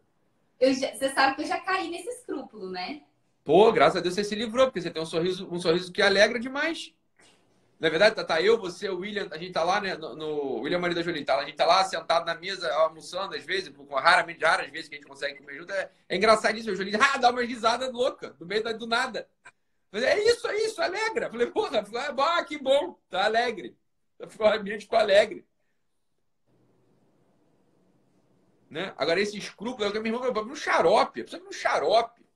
[0.61, 3.03] Já, você sabe que eu já caí nesse escrúpulo, né?
[3.44, 6.03] Pô, graças a Deus você se livrou, porque você tem um sorriso, um sorriso que
[6.03, 6.92] alegra demais.
[7.79, 10.61] Na verdade, tá, tá eu, você, o William, a gente tá lá, né, no, no
[10.61, 13.69] William Maria da Jolie, tá, a gente tá lá sentado na mesa, almoçando, às vezes,
[13.69, 15.73] com raramente, raras vezes que a gente consegue comer junto.
[15.73, 19.29] É, é engraçadíssimo, o Jolie, ah, dá uma risada louca, no meio da, do nada.
[19.91, 21.31] Falei, é isso, é isso, alegra.
[21.31, 21.85] Falei, porra,
[22.19, 23.77] ah, que bom, tá alegre.
[24.19, 25.47] O ambiente ficou alegre.
[28.71, 28.95] Né?
[28.97, 32.27] Agora, esse escrúpulo, é o que minha irmã falou, um xarope, precisa de um xarope.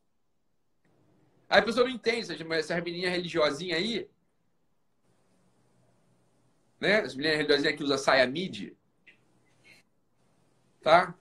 [1.49, 4.09] Aí a pessoa não entende, essas menininhas religiosinhas aí,
[6.81, 7.01] né?
[7.01, 8.77] As meninas religiosinhas que usam saia midi,
[10.83, 11.15] tá?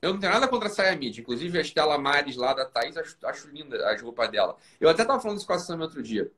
[0.00, 1.20] Eu não tenho nada contra a saia midi.
[1.20, 4.56] Inclusive, a Estela Mares lá da Thaís, acho, acho linda as roupas dela.
[4.80, 6.30] Eu até tava falando isso com a Sam outro dia.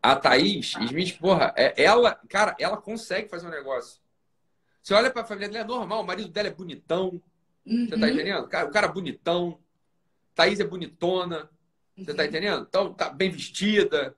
[0.00, 4.00] A Thaís Smith, porra, é, ela, cara, ela consegue fazer um negócio.
[4.82, 7.20] Você olha pra família dela, é normal, o marido dela é bonitão.
[7.66, 7.86] Uhum.
[7.88, 8.12] Você tá uhum.
[8.12, 8.44] entendendo?
[8.44, 9.58] O cara, o cara é bonitão.
[10.34, 11.50] Thaís é bonitona.
[11.96, 12.28] Você tá uhum.
[12.28, 12.66] entendendo?
[12.68, 14.14] Então, tá bem vestida.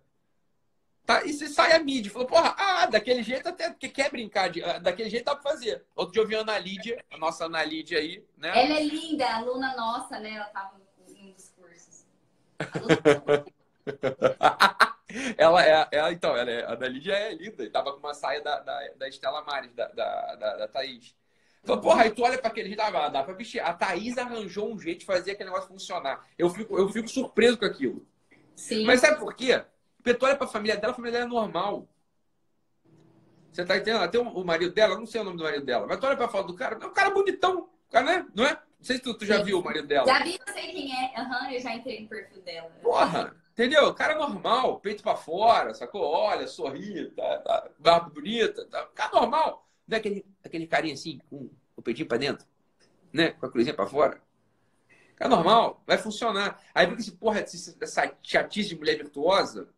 [1.07, 4.49] Tá, e se sai a mídia, falou, porra, ah, daquele jeito até, porque quer brincar,
[4.49, 5.85] de, ah, daquele jeito dá pra fazer.
[5.95, 8.49] Outro dia eu vi a Ana Lídia, a nossa Ana Lídia aí, né?
[8.49, 10.31] Ela é linda, aluna nossa, né?
[10.31, 12.07] Ela tava em um dos cursos.
[15.37, 18.41] ela é, ela, então, ela é, a Ana Lídia é linda, tava com uma saia
[18.41, 21.15] da, da, da Estela Mares, da, da, da, da Thaís.
[21.65, 23.61] Falei, porra, aí tu olha pra aquele jeito, ah, dá pra vestir.
[23.61, 26.27] A Thaís arranjou um jeito de fazer aquele negócio funcionar.
[26.39, 28.07] Eu fico, eu fico surpreso com aquilo.
[28.57, 28.87] Sim.
[28.87, 29.63] Mas sabe por quê?
[30.05, 31.89] Porque tu olha pra família dela, a família dela é normal.
[33.51, 34.11] Você tá entendendo?
[34.11, 36.29] Tem o marido dela, não sei o nome do marido dela, mas tu olha pra
[36.29, 38.27] foto do cara, é um cara bonitão, cara, né?
[38.35, 38.51] Não é?
[38.51, 39.45] Não sei se tu, tu já Sim.
[39.45, 40.07] viu o marido dela.
[40.07, 41.19] Já vi, eu sei quem é.
[41.19, 42.69] Aham, uhum, eu já entrei no perfil dela.
[42.83, 43.95] Porra, entendeu?
[43.95, 46.03] Cara normal, peito pra fora, sacou?
[46.03, 49.67] Olha, sorri, tá, tá, barba bonita, tá, cara normal.
[49.89, 52.47] Não é aquele, aquele carinha assim, com o peitinho pra dentro,
[53.11, 53.31] né?
[53.31, 54.21] Com a cruzinha pra fora.
[55.19, 56.61] É normal, vai funcionar.
[56.75, 59.73] Aí porque esse porra, essa chatice de mulher virtuosa,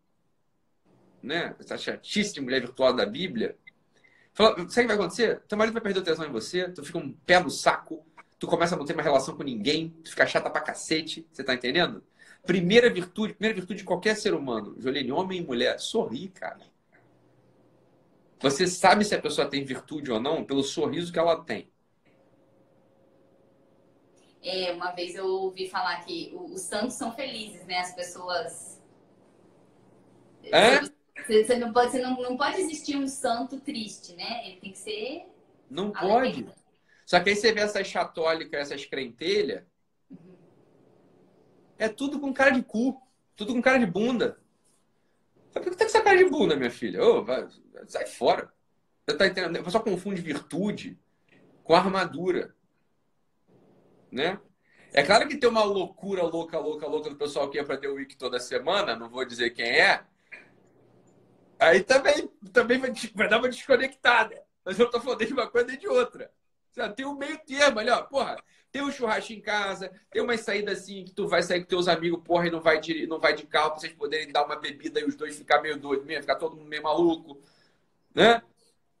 [1.21, 1.55] né?
[1.59, 3.57] Essa chatice de mulher virtuosa da Bíblia.
[4.33, 5.41] Fala, sabe o que vai acontecer?
[5.47, 8.05] Teu marido vai perder o tesão em você, tu fica um pé no saco,
[8.37, 11.43] tu começa a não ter uma relação com ninguém, tu fica chata pra cacete, você
[11.43, 12.03] tá entendendo?
[12.45, 16.61] Primeira virtude, primeira virtude de qualquer ser humano, Jolene, homem e mulher, sorrir, cara.
[18.39, 21.67] Você sabe se a pessoa tem virtude ou não pelo sorriso que ela tem.
[24.43, 27.79] É, uma vez eu ouvi falar que os santos são felizes, né?
[27.79, 28.81] As pessoas.
[30.43, 30.79] É?
[31.25, 34.47] Você, não pode, você não, não pode existir um santo triste, né?
[34.47, 35.25] Ele tem que ser.
[35.69, 36.47] Não pode.
[37.05, 39.63] Só que aí você vê essas católicas, essas crentelhas.
[40.09, 40.35] Uhum.
[41.77, 43.01] É tudo com cara de cu.
[43.35, 44.39] Tudo com cara de bunda.
[45.53, 47.03] Por que tá com essa cara de bunda, minha filha?
[47.03, 47.47] Ô, vai,
[47.87, 48.51] sai fora.
[49.05, 49.59] Você tá entendendo?
[49.59, 50.99] O pessoal confunde virtude
[51.63, 52.55] com armadura.
[54.11, 54.39] Né?
[54.93, 57.87] É claro que tem uma loucura louca, louca, louca do pessoal que ia para The
[57.87, 60.03] Week toda semana, não vou dizer quem é.
[61.59, 64.41] Aí também, também vai, vai dar uma desconectada.
[64.63, 66.31] Mas eu tô falando de uma coisa e de outra.
[66.95, 68.03] Tem um meio termo ali, ó.
[68.03, 68.37] Porra,
[68.71, 71.87] tem um churrasco em casa, tem uma saída assim que tu vai sair com teus
[71.87, 74.57] amigos, porra, e não vai de, não vai de carro pra vocês poderem dar uma
[74.57, 77.41] bebida e os dois ficar meio doidos mesmo, ficar todo mundo meio maluco.
[78.13, 78.41] Né?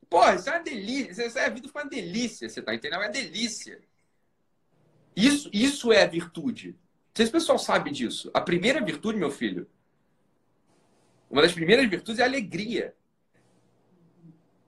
[0.09, 1.27] Porra, isso é uma delícia.
[1.27, 3.01] Isso é a vida fica uma delícia, você tá entendendo?
[3.01, 3.79] É uma delícia.
[5.15, 6.69] Isso, isso é a virtude.
[6.69, 8.31] Não sei se o pessoal sabe disso.
[8.33, 9.69] A primeira virtude, meu filho,
[11.29, 12.95] uma das primeiras virtudes é a alegria.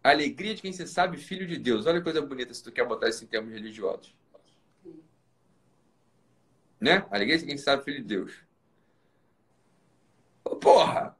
[0.04, 1.86] A alegria de quem se sabe filho de Deus.
[1.86, 4.15] Olha que coisa bonita se tu quer botar isso em termos religiosos.
[6.80, 7.06] Né?
[7.10, 8.34] A alegria de quem se sabe filho de Deus.
[10.62, 11.17] Porra!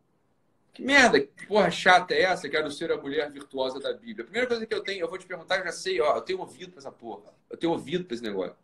[0.73, 2.47] Que merda, que porra chata é essa?
[2.47, 4.21] Quero ser a mulher virtuosa da Bíblia.
[4.21, 6.21] A primeira coisa que eu tenho, eu vou te perguntar, eu já sei, ó, eu
[6.21, 7.34] tenho ouvido pra essa porra.
[7.49, 8.56] Eu tenho ouvido pra esse negócio.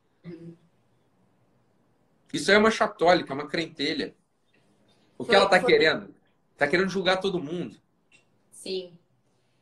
[2.31, 4.15] Isso é uma chatólica, uma crentelha.
[5.17, 5.71] O que foi, ela tá foi...
[5.71, 6.15] querendo?
[6.57, 7.77] Tá querendo julgar todo mundo.
[8.51, 8.97] Sim.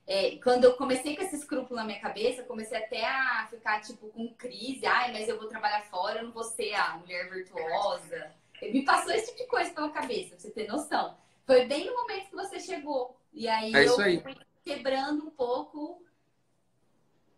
[0.05, 4.07] É, quando eu comecei com esse escrúpulo na minha cabeça, comecei até a ficar, tipo,
[4.09, 4.85] com crise.
[4.85, 8.31] Ai, mas eu vou trabalhar fora, eu não vou ser a mulher virtuosa.
[8.61, 11.17] Me passou esse tipo de coisa pela cabeça, pra você ter noção.
[11.45, 13.17] Foi bem no momento que você chegou.
[13.33, 14.21] E aí é eu aí.
[14.21, 16.03] fui quebrando um pouco.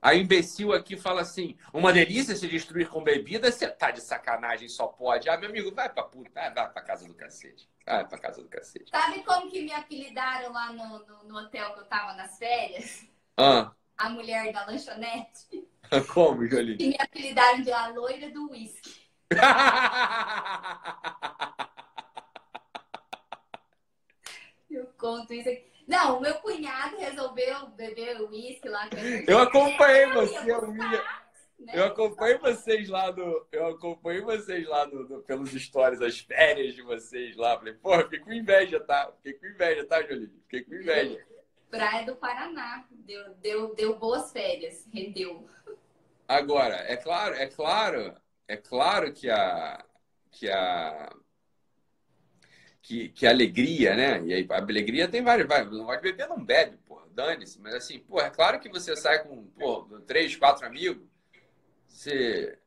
[0.06, 4.70] A imbecil aqui fala assim: uma delícia se destruir com bebida, você tá de sacanagem,
[4.70, 5.28] só pode.
[5.28, 7.68] Ah, meu amigo, vai pra puta, vai, pra casa do cacete.
[7.84, 8.92] Vai pra casa do cacete.
[8.92, 13.04] Sabe como que me apelidaram lá no, no, no hotel que eu tava nas férias?
[13.36, 13.72] Ah.
[13.98, 15.68] A mulher da lanchonete.
[16.14, 16.78] Como, Jolie?
[16.78, 19.10] Que me apelidaram de a loira do uísque.
[24.70, 25.75] Eu conto isso aqui.
[25.88, 28.90] Não, o meu cunhado resolveu beber o uísque lá.
[29.28, 30.40] Eu acompanhei você.
[31.60, 31.72] Né?
[31.74, 33.48] Eu acompanho vocês lá no.
[33.52, 37.58] Eu acompanho vocês lá no, no, pelos stories, as férias de vocês lá.
[37.58, 39.12] Falei, porra, fiquei com inveja, tá?
[39.18, 40.32] Fiquei com inveja, tá, Jolie?
[40.44, 41.26] Fiquei com inveja.
[41.70, 42.86] Praia do Paraná.
[42.92, 45.48] Deu, deu, deu boas férias, rendeu.
[46.28, 48.16] Agora, é claro, é claro,
[48.48, 49.84] é claro que a.
[50.32, 51.16] Que a
[52.86, 54.22] que, que alegria, né?
[54.26, 55.48] E aí, a alegria tem vários.
[55.48, 57.60] Vai, não vai beber, não bebe, pô, dane-se.
[57.60, 61.04] Mas assim, pô, é claro que você sai com pô, três, quatro amigos,
[61.88, 62.60] você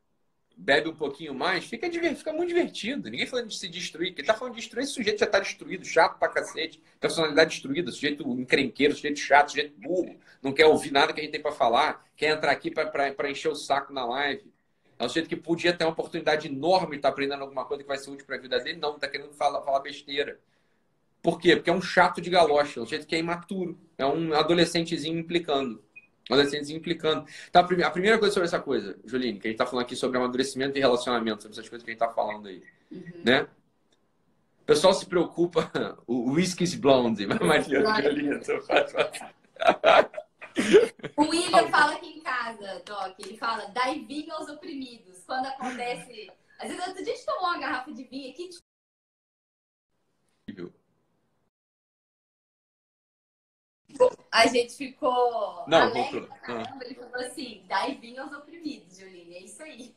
[0.57, 3.09] bebe um pouquinho mais, fica, fica muito divertido.
[3.09, 4.13] Ninguém falando de se destruir.
[4.13, 7.89] Quem tá falando de destruir, esse sujeito já tá destruído, chato pra cacete, personalidade destruída,
[7.89, 11.53] sujeito encrenqueiro, sujeito chato, sujeito burro, não quer ouvir nada que a gente tem para
[11.53, 14.51] falar, quer entrar aqui para encher o saco na live.
[14.99, 17.87] É um sujeito que podia ter uma oportunidade enorme de estar aprendendo alguma coisa que
[17.87, 18.79] vai ser útil para a vida dele.
[18.79, 20.37] Não, está querendo falar, falar besteira.
[21.23, 21.55] Por quê?
[21.55, 23.79] Porque é um chato de galocha, é um sujeito que é imaturo.
[23.97, 25.81] É um adolescentezinho implicando.
[26.29, 27.25] Um adolescentezinho implicando.
[27.49, 30.17] Tá, a primeira coisa sobre essa coisa, Juline, que a gente está falando aqui sobre
[30.17, 32.61] amadurecimento e relacionamento, sobre essas coisas que a gente está falando aí.
[32.91, 33.21] Uhum.
[33.23, 33.47] Né?
[34.61, 35.71] O pessoal se preocupa,
[36.05, 38.39] o Whiskey's Blonde, mas Juline,
[41.15, 45.23] o William fala aqui em casa, Doc, ele fala, dai vinho aos oprimidos.
[45.25, 46.31] Quando acontece.
[46.59, 48.49] Às vezes, a gente tomou uma garrafa de vinho aqui.
[54.31, 55.65] A gente ficou.
[55.67, 59.35] Não, alegre, caramba, Ele falou assim: dai vinho aos oprimidos, Juline.
[59.35, 59.95] É isso aí.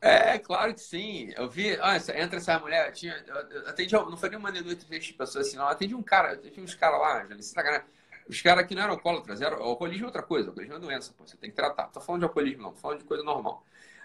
[0.00, 1.32] É, claro que sim.
[1.36, 5.46] Eu vi, ah, entra essa mulher, tinha, eu atendi, não foi nenhuma denúncia de pessoas
[5.46, 5.64] assim, não.
[5.64, 7.84] Eu atendi um cara, tinha uns caras lá, Juline, tá
[8.28, 11.26] os caras aqui não eram alcoólatras, era, alcoolismo é outra coisa, alcoolismo é doença, pô,
[11.26, 11.88] você tem que tratar.
[11.88, 13.64] Tô falando de alcoolismo, não, tô falando de coisa normal.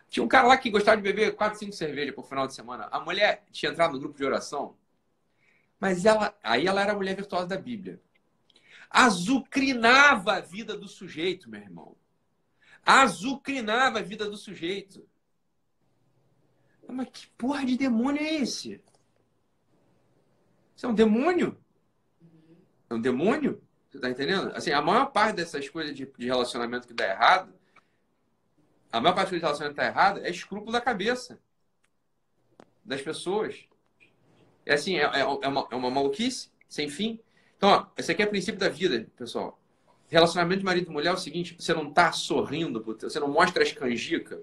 [0.10, 2.88] Tinha um cara lá que gostava de beber 4, 5 cervejas por final de semana.
[2.92, 4.76] A mulher tinha entrado no grupo de oração,
[5.80, 8.02] mas ela, aí ela era a mulher virtuosa da Bíblia.
[8.90, 11.96] Azucrinava a vida do sujeito, meu irmão.
[12.86, 15.08] Azucrinava a vida do sujeito.
[16.88, 18.82] Mas que porra de demônio é esse?
[20.76, 21.58] Isso é um demônio?
[22.90, 23.62] É um demônio?
[23.96, 24.52] Você tá entendendo?
[24.54, 27.54] Assim, a maior parte dessas coisas de, de relacionamento que dá errado,
[28.92, 31.40] a maior parte dos relacionamentos que dá errado é escrúpulo da cabeça
[32.84, 33.56] das pessoas.
[34.66, 37.22] É assim, é, é, é, uma, é uma maluquice sem fim.
[37.56, 39.58] Então, ó, esse aqui é o princípio da vida, pessoal.
[40.10, 43.64] Relacionamento de marido e mulher é o seguinte: você não tá sorrindo, você não mostra
[43.64, 44.40] as canjicas.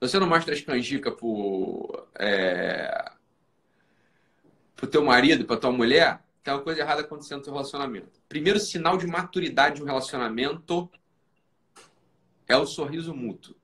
[0.00, 3.12] Você não mostra as canjicas pro, é,
[4.74, 8.20] pro teu marido, pra tua mulher, tem uma coisa errada acontecendo no seu relacionamento.
[8.28, 10.90] Primeiro sinal de maturidade de um relacionamento
[12.48, 13.54] é o sorriso mútuo.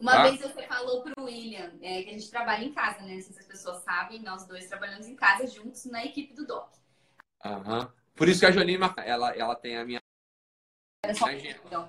[0.00, 0.22] Uma tá?
[0.24, 3.14] vez você falou para o William é, que a gente trabalha em casa, né?
[3.14, 6.46] Não sei se as pessoas sabem, nós dois trabalhamos em casa juntos na equipe do
[6.46, 6.70] DOC.
[7.44, 7.92] Aham.
[8.14, 10.00] Por isso que a Jolima, ela, ela tem a minha.
[11.14, 11.30] Só...
[11.30, 11.88] Então,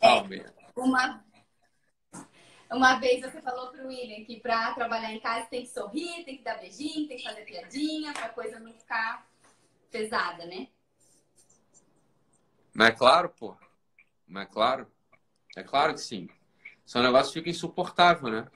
[0.00, 1.24] É, uma,
[2.70, 6.36] uma vez você falou pro William que para trabalhar em casa tem que sorrir, tem
[6.36, 9.26] que dar beijinho, tem que fazer piadinha, pra coisa não ficar
[9.90, 10.68] pesada, né?
[12.74, 13.56] Mas é claro, pô.
[14.26, 14.86] Mas é claro.
[15.56, 16.28] É claro que sim.
[16.84, 18.46] Seu negócio fica insuportável, né?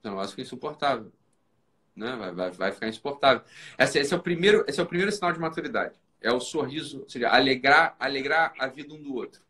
[0.00, 1.12] Seu negócio fica insuportável.
[1.94, 2.14] Né?
[2.16, 3.44] Vai, vai, vai ficar insuportável.
[3.78, 5.94] Esse, esse, é o primeiro, esse é o primeiro sinal de maturidade.
[6.20, 9.45] É o sorriso, ou seja, alegrar, alegrar a vida um do outro.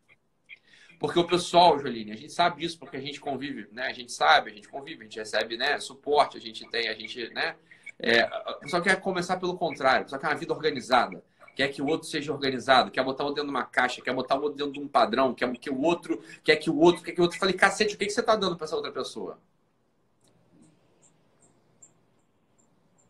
[0.99, 3.83] Porque o pessoal, Joline, a gente sabe disso porque a gente convive, né?
[3.83, 6.93] A gente sabe, a gente convive, a gente recebe né, suporte, a gente tem, a
[6.93, 7.55] gente, né?
[7.99, 8.27] É,
[8.61, 11.23] pessoal quer começar pelo contrário, pessoal quer uma vida organizada,
[11.55, 14.13] quer que o outro seja organizado, quer botar o outro dentro de uma caixa, quer
[14.13, 17.03] botar o outro dentro de um padrão, quer que o outro, quer que o outro,
[17.03, 17.39] quer que o outro.
[17.39, 19.39] Falei, cacete, o que, que você está dando para essa outra pessoa?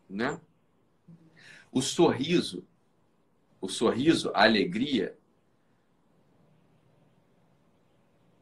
[0.08, 0.40] Né?
[1.70, 2.66] O sorriso,
[3.60, 5.17] o sorriso, a alegria,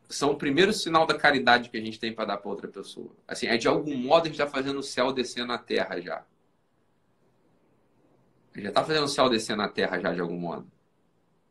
[0.08, 3.10] são o primeiro sinal da caridade que a gente tem para dar para outra pessoa.
[3.26, 6.24] Assim, é de algum modo a gente está fazendo o céu descer na terra já.
[8.54, 10.70] Já está fazendo o céu descer na terra já de algum modo.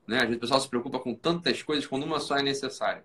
[0.08, 0.18] Né?
[0.18, 3.04] Às vezes o pessoal se preocupa com tantas coisas quando uma só é necessária.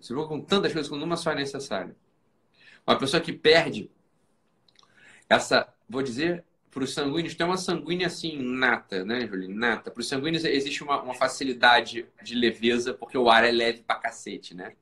[0.00, 1.94] Se preocupa com tantas coisas quando uma só é necessária.
[2.86, 3.90] Uma pessoa que perde
[5.28, 9.46] essa, vou dizer, para os sanguíneos, tem uma sanguínea assim, nata, né, Julie?
[9.46, 9.90] Nata.
[9.90, 13.96] Para os sanguíneos existe uma, uma, facilidade de leveza, porque o ar é leve pra
[13.96, 14.72] cacete, né?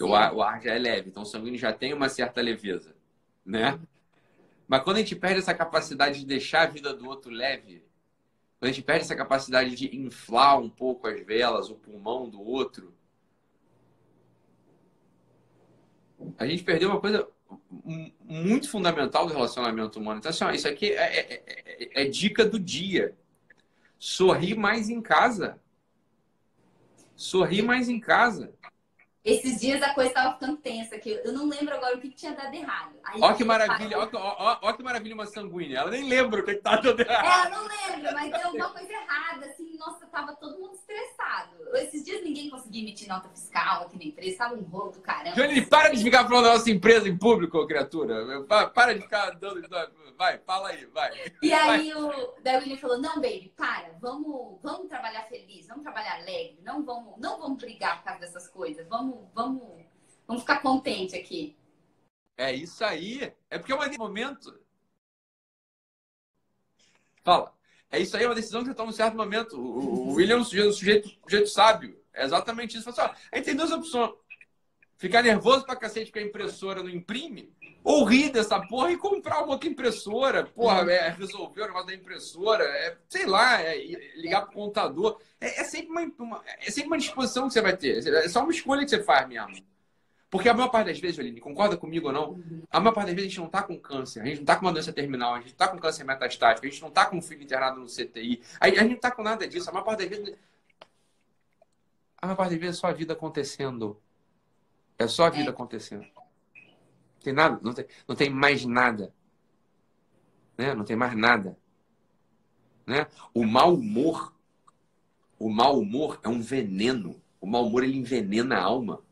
[0.00, 2.96] O ar, o ar, já é leve, então o sanguíneo já tem uma certa leveza,
[3.44, 3.78] né?
[4.66, 7.84] Mas quando a gente perde essa capacidade de deixar a vida do outro leve,
[8.58, 12.40] quando a gente perde essa capacidade de inflar um pouco as velas, o pulmão do
[12.42, 12.94] outro,
[16.38, 17.28] a gente perdeu uma coisa
[18.24, 20.18] muito fundamental do relacionamento humano.
[20.18, 23.14] Então, assim, ó, isso aqui é, é, é, é, dica do dia.
[23.98, 25.58] Sorrir mais em casa.
[27.16, 28.52] Sorrir mais em casa.
[29.24, 32.14] Esses dias a coisa estava ficando tensa, que eu não lembro agora o que, que
[32.14, 32.94] tinha dado errado.
[33.18, 35.78] Olha que maravilha, olha, que maravilha uma sanguínea.
[35.78, 37.24] Ela nem lembra o que estava dando errado.
[37.24, 41.54] É, ela não lembra, mas deu alguma coisa errada, assim, nossa, tava todo mundo estressado.
[41.74, 45.34] Esses dias ninguém conseguia emitir nota fiscal aqui na empresa, tava um rolo do caramba.
[45.34, 48.44] Johnny, para de ficar falando da nossa empresa em público, criatura.
[48.74, 49.62] Para de ficar dando.
[50.16, 51.10] Vai, fala aí, vai.
[51.42, 52.02] E aí vai.
[52.02, 57.18] o David falou: não, baby, para, vamos, vamos trabalhar feliz, vamos trabalhar alegre, não vamos,
[57.18, 59.62] não vamos brigar por causa dessas coisas, vamos, vamos,
[60.26, 61.56] vamos ficar contente aqui.
[62.36, 63.32] É isso aí.
[63.50, 64.58] É porque é um momento.
[67.22, 67.54] Fala.
[67.90, 69.56] É isso aí, é uma decisão que você toma em um certo momento.
[69.56, 71.96] O, William é um sujeito, sujeito, sujeito sábio.
[72.12, 72.92] É exatamente isso.
[72.92, 74.14] Fala assim, ó, a gente tem duas opções.
[74.96, 79.42] Ficar nervoso pra cacete porque a impressora não imprime, ou rir dessa porra e comprar
[79.42, 80.46] uma outra impressora.
[80.46, 83.76] Porra, é, resolver o negócio da impressora, é, sei lá, é,
[84.16, 85.20] ligar pro contador.
[85.38, 87.98] É, é, sempre uma, uma, é sempre uma disposição que você vai ter.
[88.06, 89.62] É só uma escolha que você faz mesmo.
[90.30, 92.42] Porque a maior parte das vezes, Aline, concorda comigo ou não?
[92.70, 94.56] A maior parte das vezes a gente não está com câncer, a gente não está
[94.56, 97.06] com uma doença terminal, a gente não está com câncer metastático, a gente não está
[97.06, 99.68] com um filho internado no CTI, a gente não está com nada disso.
[99.68, 100.34] A maior parte das vezes.
[102.20, 104.00] A maior parte das vezes é só a vida acontecendo.
[104.98, 105.52] É só a vida é.
[105.52, 106.06] acontecendo.
[107.24, 109.14] Não tem nada, não tem, não tem mais nada.
[110.58, 110.74] Né?
[110.74, 111.56] Não tem mais nada.
[112.86, 113.06] Né?
[113.32, 114.34] O mau humor,
[115.38, 117.18] o mau humor é um veneno.
[117.40, 119.02] O mau humor ele envenena a alma.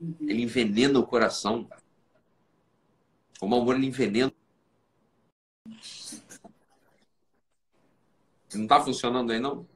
[0.00, 0.14] Uhum.
[0.20, 1.68] Ele envenena o coração.
[3.40, 4.32] O mau humor ele envenena.
[8.54, 9.66] Não está funcionando aí, não?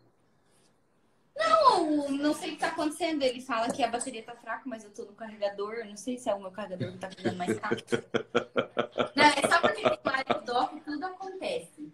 [1.49, 3.23] Não, não sei o que está acontecendo.
[3.23, 5.85] Ele fala que a bateria está fraca, mas eu estou no carregador.
[5.87, 8.05] Não sei se é o meu carregador que está ficando mais rápido.
[9.17, 11.93] não, é só porque tem vários dock tudo acontece.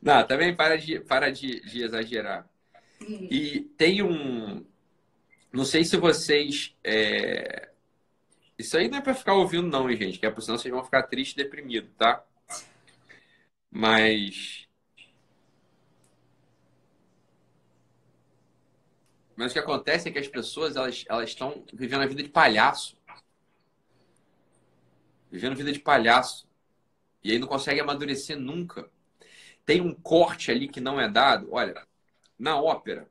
[0.00, 2.48] Não, também para de, para de, de exagerar.
[3.00, 3.28] Hum.
[3.30, 4.64] E tem um,
[5.56, 6.76] não sei se vocês.
[6.84, 7.70] É...
[8.58, 10.18] Isso aí não é para ficar ouvindo, não, hein, gente?
[10.18, 12.22] Que é por senão vocês vão ficar tristes e deprimidos, tá?
[13.70, 14.65] Mas.
[19.36, 22.28] Mas o que acontece é que as pessoas elas, elas estão vivendo a vida de
[22.30, 22.96] palhaço.
[25.30, 26.48] Vivendo vida de palhaço.
[27.22, 28.88] E aí não consegue amadurecer nunca.
[29.64, 31.48] Tem um corte ali que não é dado.
[31.50, 31.86] Olha,
[32.38, 33.06] na ópera,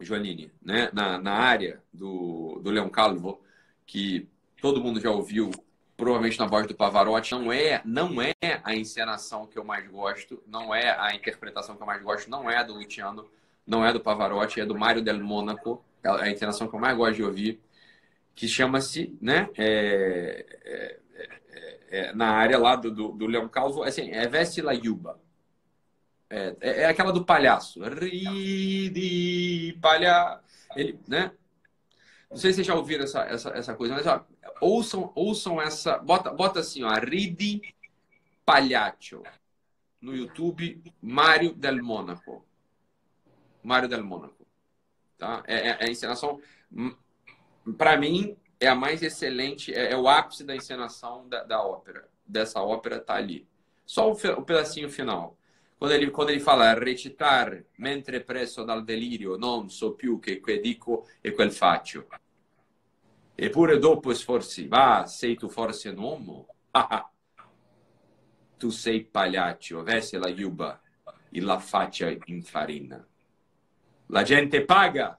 [0.00, 0.90] Joanine, né?
[0.92, 3.40] na, na área do, do Leão Calvo,
[3.86, 4.28] que
[4.60, 5.50] todo mundo já ouviu,
[5.96, 8.34] provavelmente na voz do Pavarotti, não é, não é
[8.64, 12.50] a encenação que eu mais gosto, não é a interpretação que eu mais gosto, não
[12.50, 13.28] é a do Luciano,
[13.66, 16.96] não é do Pavarotti, é do Mário Del Monaco, é a encenação que eu mais
[16.96, 17.60] gosto de ouvir,
[18.34, 21.00] que chama-se, né, é, é,
[21.50, 25.20] é, é, na área lá do, do, do Leão Calvo, assim, é Veste la Yuba.
[26.28, 27.80] É, aquela do palhaço.
[27.82, 30.40] Ridi, palha.
[30.74, 31.30] Ele, né?
[32.28, 34.26] Não sei se vocês já ouviram essa, essa, essa coisa, mas ó,
[34.60, 35.98] ouçam, ouçam essa.
[35.98, 36.92] Bota, bota assim, ó.
[36.94, 37.62] Ridi
[38.44, 39.22] Pagliaccio.
[40.00, 42.45] No YouTube, Mário del Mônaco.
[43.66, 44.46] Mário del Mônaco.
[45.18, 45.42] Tá?
[45.46, 46.40] É, é, é a encenação,
[46.72, 46.94] hum,
[47.76, 52.08] para mim, é a mais excelente, é, é, o ápice da encenação da, da ópera.
[52.24, 53.46] Dessa ópera tá ali.
[53.84, 55.36] Só o, o pedacinho final.
[55.78, 60.60] Quando ele, quando ele fala recitar mentre presso dal delirio non so più che quel
[60.60, 62.06] dico e quel faccio.
[63.34, 66.46] Eppure dopo sforzi, va, sei tu forse un uomo?
[68.56, 70.80] tu sei pagliaccio, veste la giubba
[71.30, 73.06] e la faccia in farina.
[74.08, 75.18] La gente paga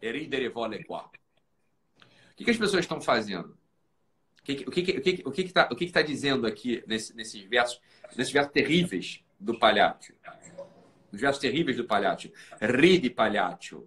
[0.00, 1.04] e ridere vuole qua.
[1.04, 3.56] O que, que as pessoas estão fazendo?
[4.40, 7.80] O que, que, que, que está o que está dizendo aqui nesse, nesses versos,
[8.16, 10.16] nesses versos terríveis do Pagliaccio?
[11.12, 12.32] Nos versos terríveis do Pagliaccio.
[12.60, 13.86] Ridi, Pagliaccio,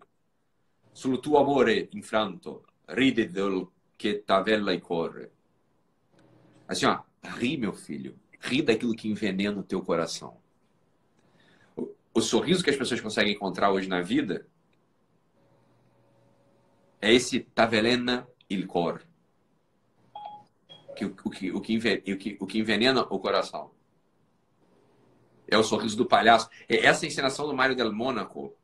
[0.93, 5.31] sul tuo amore infranto, ride del che t'avella e corre.
[6.67, 7.03] Assim, ó,
[7.37, 10.39] ri, meu filho, ri daquilo que envenena o teu coração.
[12.15, 14.47] O, sorriso que as pessoas conseguem encontrar hoje na vida
[17.01, 19.01] é esse tavelena il cor.
[20.95, 23.71] Que, o, que, o, que, o que envenena o coração.
[25.45, 26.49] É o sorriso do palhaço.
[26.69, 28.55] É essa encenação do Mário Del Mônaco.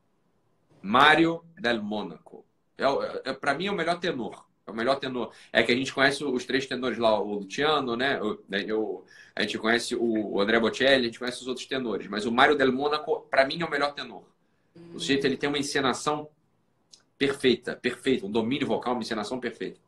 [0.80, 2.46] Mário Del Mônaco.
[2.78, 4.46] É, é, é para mim é o melhor tenor.
[4.66, 5.32] É o melhor tenor.
[5.52, 8.18] É que a gente conhece os três tenores lá, o Luciano, né?
[8.48, 9.04] né eu,
[9.34, 12.06] a gente conhece o André Bocelli, a gente conhece os outros tenores.
[12.06, 14.24] Mas o Mário Del Mônaco, para mim, é o melhor tenor.
[14.94, 16.28] O jeito ele tem uma encenação
[17.18, 19.80] perfeita, perfeita, um domínio vocal, uma encenação perfeita.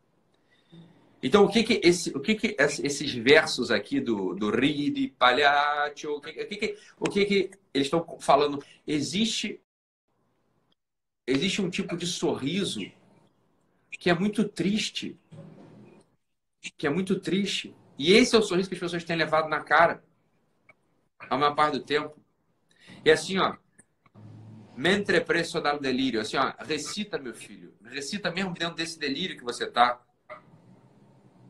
[1.22, 6.16] Então, o que que, esse, o que, que esses versos aqui do, do Ridi, Pagliaccio,
[6.16, 8.62] o que, o que, que, o que, que eles estão falando?
[8.86, 9.58] Existe,
[11.26, 12.82] existe um tipo de sorriso
[14.04, 15.18] que é muito triste.
[16.76, 17.74] Que é muito triste.
[17.98, 20.04] E esse é o sorriso que as pessoas têm levado na cara
[21.18, 22.14] a maior parte do tempo.
[23.02, 23.56] E assim, ó,
[24.76, 26.20] mentre presso dal delírio.
[26.20, 27.72] Assim, ó, recita, meu filho.
[27.82, 29.98] Recita mesmo dentro desse delírio que você tá.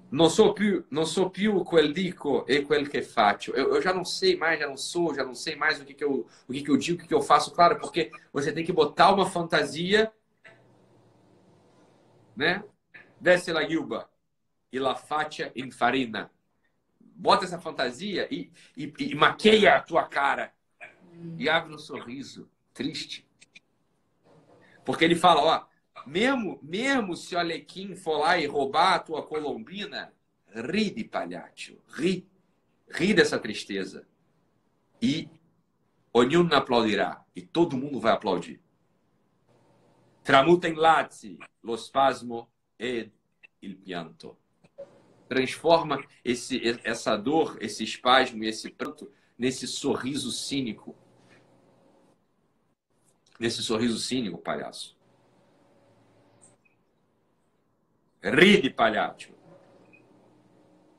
[0.08, 3.52] Não sou più, não sou più quel dico e quel que faccio.
[3.56, 5.92] Eu, eu, já não sei mais, já não sou, já não sei mais o que,
[5.92, 7.50] que, eu, o que, que eu digo, o que, que eu faço.
[7.50, 10.12] Claro, porque você tem que botar uma fantasia,
[12.36, 12.64] né?
[13.20, 14.10] Desce la yuba
[14.70, 16.30] e la faccia in farina.
[16.98, 20.52] Bota essa fantasia e, e, e maqueia a tua cara.
[21.38, 23.26] E abre um sorriso triste.
[24.84, 25.66] Porque ele fala, ó,
[26.06, 30.12] mesmo, mesmo se o Alequim for lá e roubar a tua colombina,
[30.54, 32.28] ri de palhaço, ri,
[32.88, 34.06] ri dessa tristeza.
[35.00, 35.28] E
[36.12, 38.60] ognuno aplaudirá, e todo mundo vai aplaudir.
[40.24, 43.12] Tramuta in lazzi lo spasmo ed
[43.60, 44.38] il pianto.
[45.28, 50.96] Transforma esse, essa dor, esse espasmo e esse pranto nesse sorriso cínico
[53.38, 54.96] nesse sorriso cínico, palhaço.
[58.22, 59.34] Ride, palhaço.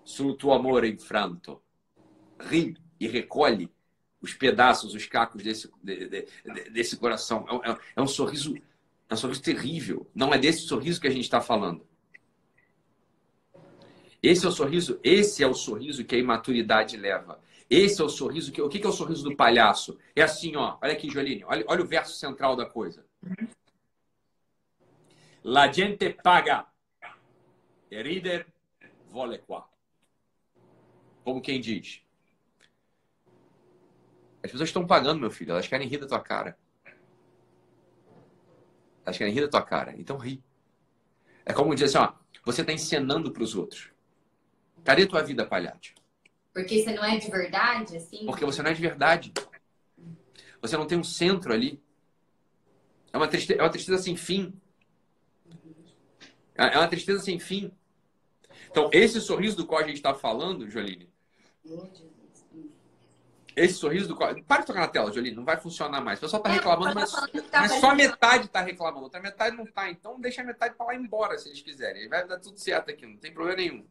[0.03, 1.61] Sul tuo amore infranto.
[2.39, 3.71] Ri e recolhe
[4.21, 6.27] os pedaços, os cacos desse, de, de,
[6.71, 7.45] desse coração.
[7.63, 8.55] É, é, é, um sorriso,
[9.09, 10.09] é um sorriso terrível.
[10.13, 11.85] Não é desse sorriso que a gente está falando.
[14.21, 17.39] Esse é o sorriso, esse é o sorriso que a imaturidade leva.
[17.69, 18.51] Esse é o sorriso.
[18.51, 19.99] Que, o que é o sorriso do palhaço?
[20.15, 20.77] É assim, ó.
[20.81, 21.43] Olha aqui, Joline.
[21.45, 23.05] Olha, olha o verso central da coisa.
[25.43, 26.65] La gente paga.
[27.91, 28.47] E rider
[29.11, 29.67] vole qua.
[31.23, 32.01] Como quem diz.
[34.43, 35.51] As pessoas estão pagando, meu filho.
[35.51, 36.57] Elas querem rir da tua cara.
[39.05, 39.93] Elas querem rir da tua cara.
[39.97, 40.43] Então ri.
[41.45, 42.13] É como dizer assim, ó.
[42.43, 43.89] Você está encenando para os outros.
[44.83, 45.93] Cadê tua vida, palhaço?
[46.53, 48.25] Porque você não é de verdade, assim?
[48.25, 49.33] Porque você não é de verdade.
[50.61, 51.81] Você não tem um centro ali.
[53.11, 54.53] É uma tristeza, é uma tristeza sem fim.
[56.55, 57.71] É uma tristeza sem fim.
[58.69, 61.09] Então, esse sorriso do qual a gente está falando, Joline.
[63.55, 64.35] Esse sorriso do qual.
[64.43, 65.35] Para de tocar na tela, Joline.
[65.35, 66.19] Não vai funcionar mais.
[66.19, 69.03] O pessoal está é, reclamando, mas, tá mas só metade está reclamando.
[69.03, 69.89] Outra metade não está.
[69.89, 72.09] Então, deixa a metade para lá embora, se eles quiserem.
[72.09, 73.05] Vai dar tudo certo aqui.
[73.05, 73.85] Não tem problema nenhum.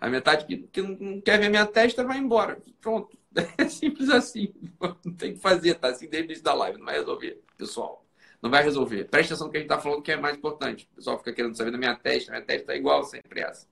[0.00, 2.60] A metade que, que não quer ver minha testa vai embora.
[2.80, 3.16] Pronto.
[3.56, 4.52] É simples assim.
[5.02, 5.88] Não tem que fazer, tá?
[5.88, 6.76] Assim desde o início da live.
[6.76, 8.04] Não vai resolver, pessoal.
[8.42, 9.04] Não vai resolver.
[9.04, 10.86] Presta atenção no que a gente tá falando que é mais importante.
[10.92, 12.30] O pessoal fica querendo saber da minha testa.
[12.30, 13.66] Minha testa tá igual sempre essa.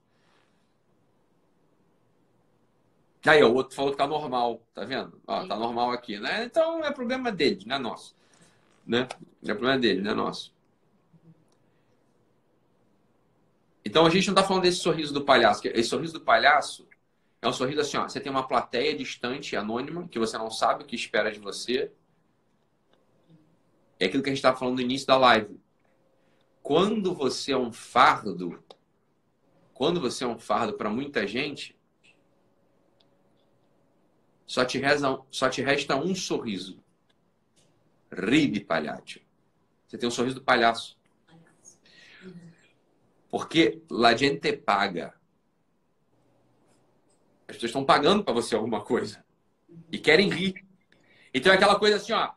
[3.25, 5.21] Aí, o outro falou que tá normal, tá vendo?
[5.27, 6.43] Ó, tá normal aqui, né?
[6.45, 8.15] Então é problema dele, não é nosso.
[8.85, 9.07] Né?
[9.43, 10.53] É problema dele, não é nosso.
[13.85, 15.67] Então a gente não tá falando desse sorriso do palhaço.
[15.67, 16.87] Esse sorriso do palhaço
[17.41, 18.07] é um sorriso assim, ó.
[18.07, 21.91] Você tem uma plateia distante, anônima, que você não sabe o que espera de você.
[23.99, 25.59] É aquilo que a gente estava falando no início da live.
[26.63, 28.63] Quando você é um fardo,
[29.73, 31.75] quando você é um fardo para muita gente,
[34.51, 36.83] só te, resta, só te resta um sorriso.
[38.11, 39.21] Ride, palhaço.
[39.87, 40.99] Você tem um sorriso do palhaço.
[43.29, 45.13] Porque la gente paga.
[47.47, 49.23] As pessoas estão pagando para você alguma coisa.
[49.89, 50.67] E querem rir.
[51.33, 52.33] Então é aquela coisa assim, ó,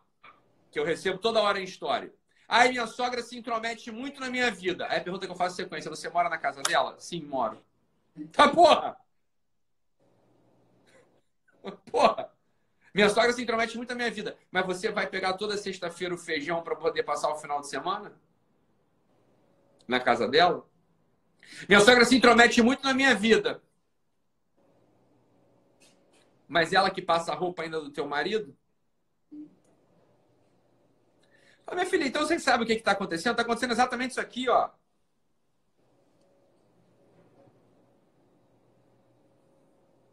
[0.70, 2.14] que eu recebo toda hora em história.
[2.46, 4.86] Ai, minha sogra se intromete muito na minha vida.
[4.88, 6.94] Aí a pergunta que eu faço sequência: você mora na casa dela?
[7.00, 7.60] Sim, moro.
[8.30, 9.03] Tá porra!
[11.90, 12.30] Porra!
[12.94, 14.36] Minha sogra se intromete muito na minha vida.
[14.50, 18.12] Mas você vai pegar toda sexta-feira o feijão para poder passar o final de semana?
[19.88, 20.64] Na casa dela?
[21.68, 23.60] Minha sogra se intromete muito na minha vida.
[26.46, 28.56] Mas ela que passa a roupa ainda do teu marido?
[31.66, 33.32] Ah, minha filha, então você sabe o que está acontecendo?
[33.32, 34.70] Está acontecendo exatamente isso aqui, ó.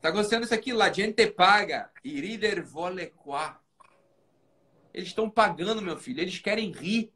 [0.01, 1.91] Está acontecendo isso aqui, la gente paga.
[2.03, 3.61] Irider vole qua.
[4.91, 6.21] Eles estão pagando, meu filho.
[6.21, 7.13] Eles querem rir.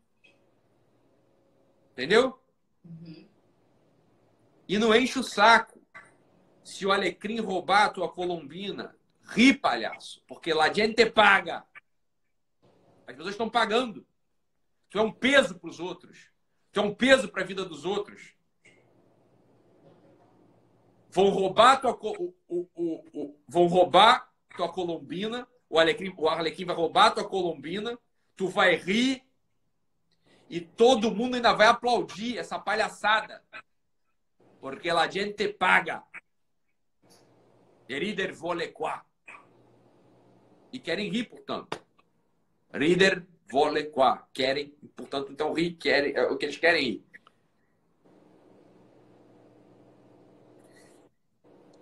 [1.93, 2.39] Entendeu?
[2.83, 3.27] Uhum.
[4.67, 5.81] E não enche o saco.
[6.63, 8.95] Se o alecrim roubar a tua colombina,
[9.29, 10.23] ri, palhaço.
[10.27, 11.65] Porque la gente paga.
[13.07, 14.05] As pessoas estão pagando.
[14.91, 16.29] Tu é um peso para os outros.
[16.71, 18.35] Tu é um peso para a vida dos outros.
[21.09, 21.97] Vão roubar tua,
[22.55, 25.47] o, o, o, vão roubar tua colombina.
[25.69, 27.97] O Alecrim, o Arlequim vai roubar tua colombina.
[28.35, 29.23] Tu vai rir.
[30.49, 33.43] E todo mundo ainda vai aplaudir essa palhaçada.
[34.59, 36.03] Porque a gente paga.
[37.89, 39.05] Rider vole qua.
[40.71, 41.83] E querem rir, portanto.
[42.73, 44.27] Rider vole qua.
[44.33, 47.05] Querem, portanto, então rir, querem, é o que eles querem rir.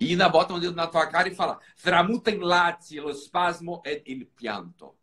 [0.04, 3.82] E ainda bota um dedo na tua cara e fala: Tramuta in lazzi lo spasmo
[3.86, 4.96] ed il pianto.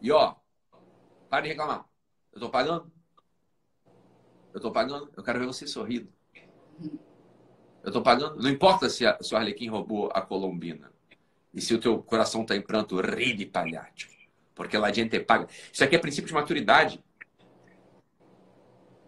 [0.00, 0.36] E ó,
[1.28, 1.84] para de reclamar.
[2.32, 2.90] Eu tô pagando.
[4.54, 5.12] Eu tô pagando.
[5.14, 6.10] Eu quero ver você sorrindo.
[7.84, 8.42] Eu tô pagando.
[8.42, 10.90] Não importa se, a, se o Arlequim roubou a Colombina.
[11.52, 14.08] E se o teu coração tá em pranto, ri de palhaço.
[14.54, 15.46] Porque lá gente paga.
[15.70, 17.04] Isso aqui é princípio de maturidade.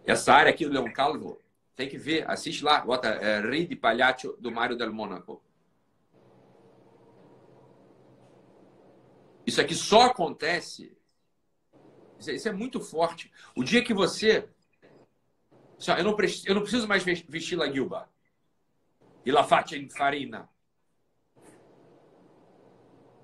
[0.05, 1.41] Essa área aqui do Leão Calvo
[1.75, 5.43] tem que ver, assiste lá, bota é, Ri de Palhaço do Mário Del Mônaco.
[9.45, 10.97] Isso aqui só acontece.
[12.19, 13.31] Isso é muito forte.
[13.55, 14.49] O dia que você.
[15.97, 18.09] Eu não, preciso, eu não preciso mais vestir la guilba.
[19.25, 20.49] E la faccia in farina.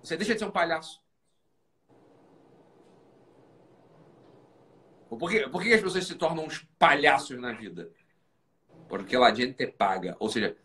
[0.04, 1.02] Você deixa de ser um palhaço.
[5.10, 7.92] Por que, por que as pessoas se tornam uns palhaços na vida?
[8.98, 10.18] Porque lá gente paga.
[10.20, 10.56] Ou seja,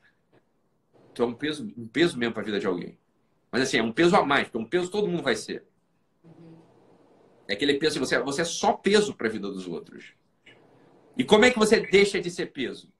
[1.14, 2.98] tu é um peso, um peso mesmo para a vida de alguém.
[3.52, 5.64] Mas assim, é um peso a mais, porque um peso todo mundo vai ser.
[7.46, 10.12] É aquele peso que você, você é só peso para a vida dos outros.
[11.16, 12.92] E como é que você deixa de ser peso?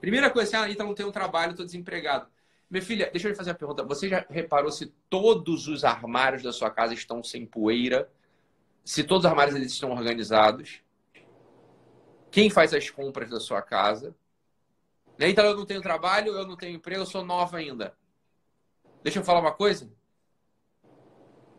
[0.00, 2.26] Primeira coisa, assim, ah, então não um trabalho, estou desempregado.
[2.70, 3.84] Minha filha, deixa eu lhe fazer uma pergunta.
[3.84, 8.10] Você já reparou se todos os armários da sua casa estão sem poeira?
[8.82, 10.82] Se todos os armários eles estão organizados?
[12.30, 14.14] Quem faz as compras da sua casa.
[15.18, 15.28] Né?
[15.28, 17.94] Então eu não tenho trabalho, eu não tenho emprego, eu sou nova ainda.
[19.02, 19.90] Deixa eu falar uma coisa.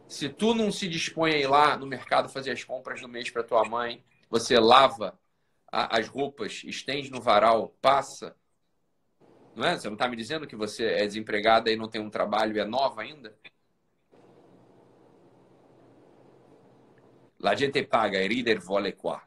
[0.07, 3.30] Se tu não se dispõe a ir lá no mercado fazer as compras do mês
[3.30, 5.17] para tua mãe, você lava
[5.72, 8.36] as roupas, estende no varal, passa.
[9.55, 9.78] Não é?
[9.78, 12.59] Você não está me dizendo que você é desempregada e não tem um trabalho e
[12.59, 13.38] é nova ainda?
[17.39, 19.24] La gente paga, e rider vole qua.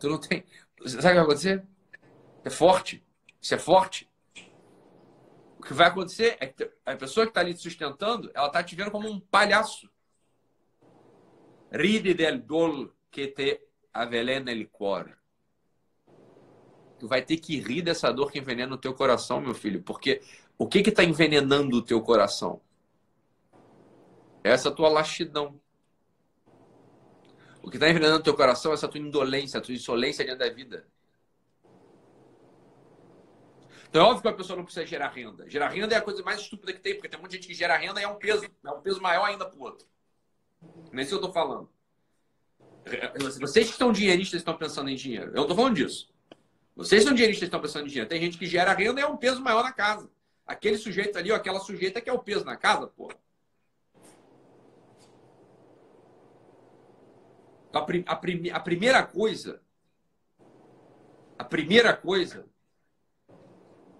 [0.00, 0.44] Tu não tem.
[0.86, 1.64] Sabe o que vai acontecer?
[2.42, 3.04] É forte.
[3.40, 4.08] Isso é forte.
[5.58, 8.64] O que vai acontecer é que a pessoa que está ali te sustentando, ela está
[8.64, 9.90] te vendo como um palhaço.
[11.70, 15.14] Ride del dol que te avelena el cuore.
[16.98, 19.82] Tu vai ter que rir dessa dor que envenena o teu coração, meu filho.
[19.82, 20.22] Porque
[20.58, 22.60] o que está envenenando o teu coração?
[24.42, 25.60] Essa tua lastidão.
[27.62, 30.38] O que está envenenando o teu coração é essa tua indolência, a tua insolência diante
[30.38, 30.86] da vida.
[33.88, 35.48] Então é óbvio que a pessoa não precisa gerar renda.
[35.50, 37.76] Gerar renda é a coisa mais estúpida que tem, porque tem de gente que gera
[37.76, 38.44] renda e é um peso.
[38.64, 39.86] É um peso maior ainda para o outro.
[40.92, 41.68] Não é que eu estou falando.
[43.40, 45.32] Vocês que estão dinheiristas estão pensando em dinheiro.
[45.34, 46.08] Eu estou falando disso.
[46.74, 48.08] Vocês são dinheiristas estão pensando em dinheiro.
[48.08, 50.08] Tem gente que gera renda e é um peso maior na casa.
[50.46, 53.10] Aquele sujeito ali, ou aquela sujeita que é o peso na casa, pô.
[57.72, 59.62] A, prim, a, prim, a primeira coisa,
[61.38, 62.46] a primeira coisa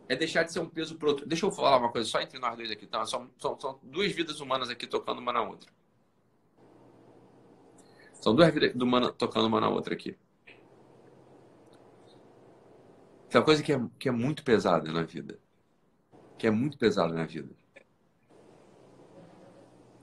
[0.08, 1.26] é deixar de ser um peso pro outro.
[1.26, 3.06] Deixa eu falar uma coisa só entre nós dois aqui, tá?
[3.06, 5.70] São, são, são duas vidas humanas aqui tocando uma na outra.
[8.20, 10.16] São duas vidas humanas tocando uma na outra aqui.
[13.28, 15.38] Tem uma coisa que é, que é muito pesada na vida.
[16.36, 17.54] Que é muito pesada na vida.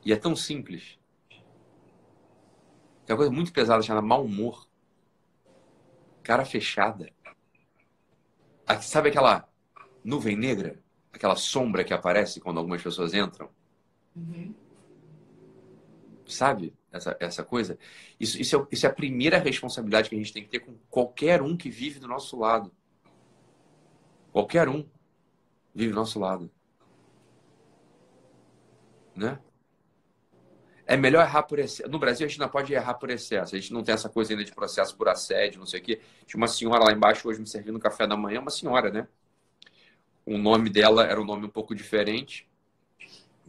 [0.06, 0.98] E é tão simples.
[3.08, 4.68] Tem uma coisa muito pesada chamada mau humor.
[6.22, 7.10] Cara fechada.
[8.82, 9.48] Sabe aquela
[10.04, 10.78] nuvem negra?
[11.14, 13.50] Aquela sombra que aparece quando algumas pessoas entram?
[14.14, 14.54] Uhum.
[16.28, 17.80] Sabe essa, essa coisa?
[18.20, 20.76] Isso, isso, é, isso é a primeira responsabilidade que a gente tem que ter com
[20.90, 22.74] qualquer um que vive do nosso lado.
[24.34, 24.86] Qualquer um
[25.74, 26.52] vive do nosso lado.
[29.16, 29.40] Né?
[30.90, 31.90] É melhor errar por excesso.
[31.90, 33.54] No Brasil, a gente não pode errar por excesso.
[33.54, 36.00] A gente não tem essa coisa ainda de processo por assédio, não sei o quê.
[36.26, 39.06] Tinha uma senhora lá embaixo hoje me servindo café da manhã, uma senhora, né?
[40.26, 42.48] O nome dela era um nome um pouco diferente.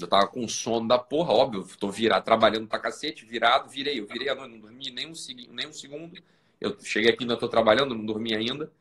[0.00, 1.64] Eu tava com sono da porra, óbvio.
[1.78, 4.00] Tô virado, trabalhando pra cacete, virado, virei.
[4.00, 5.12] Eu virei a noite, não dormi nem um,
[5.50, 6.20] nem um segundo.
[6.60, 8.72] Eu cheguei aqui, ainda tô trabalhando, não dormi ainda.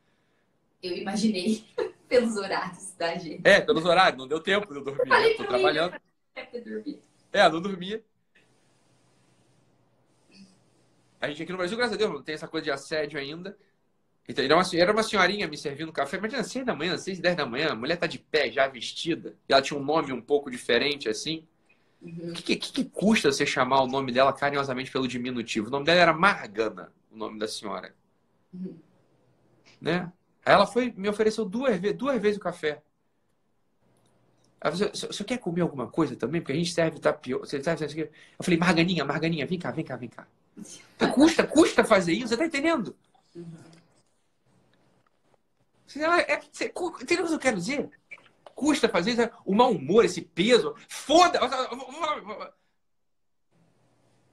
[0.82, 1.64] Eu imaginei
[2.08, 3.40] pelos horários da gente.
[3.44, 5.12] É, pelos horários, não deu tempo de eu dormir.
[5.12, 5.94] Eu tô trabalhando.
[7.32, 8.02] É, não dormia.
[11.20, 13.56] A gente aqui no Brasil, graças a Deus, não tem essa coisa de assédio ainda.
[14.28, 16.18] Então, era uma, era uma senhorinha me servindo café.
[16.18, 19.34] Imagina, seis da manhã, seis, dez da manhã, a mulher tá de pé, já vestida.
[19.48, 21.46] E ela tinha um nome um pouco diferente, assim.
[22.00, 22.32] O uhum.
[22.34, 25.68] que, que, que, custa você chamar o nome dela carinhosamente pelo diminutivo?
[25.68, 27.94] O nome dela era Margana, o nome da senhora.
[28.52, 28.78] Uhum.
[29.80, 30.12] Né?
[30.44, 32.82] Aí ela foi, me ofereceu duas, duas vezes o café.
[34.60, 36.40] Ela falou, você quer comer alguma coisa também?
[36.40, 37.46] Porque a gente serve tapioca.
[37.56, 40.26] Eu falei, Marganinha, Marganinha, vem cá, vem cá, vem cá.
[41.14, 42.96] Custa, custa fazer isso, você tá entendendo?
[45.86, 47.90] Você, é, você, entendeu o que eu quero dizer?
[48.54, 50.74] Custa fazer isso, o mau humor, esse peso.
[50.88, 51.38] Foda!
[51.38, 52.54] Ela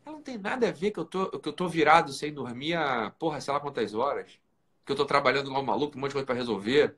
[0.06, 3.12] não tem nada a ver que eu tô, que eu tô virado sem dormir há,
[3.12, 4.40] porra, sei lá quantas horas.
[4.86, 6.96] Que eu tô trabalhando igual maluco, um monte de coisa para resolver.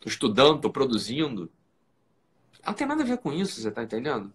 [0.00, 1.50] Tô estudando, tô produzindo.
[2.64, 4.32] Não tem nada a ver com isso, você tá entendendo?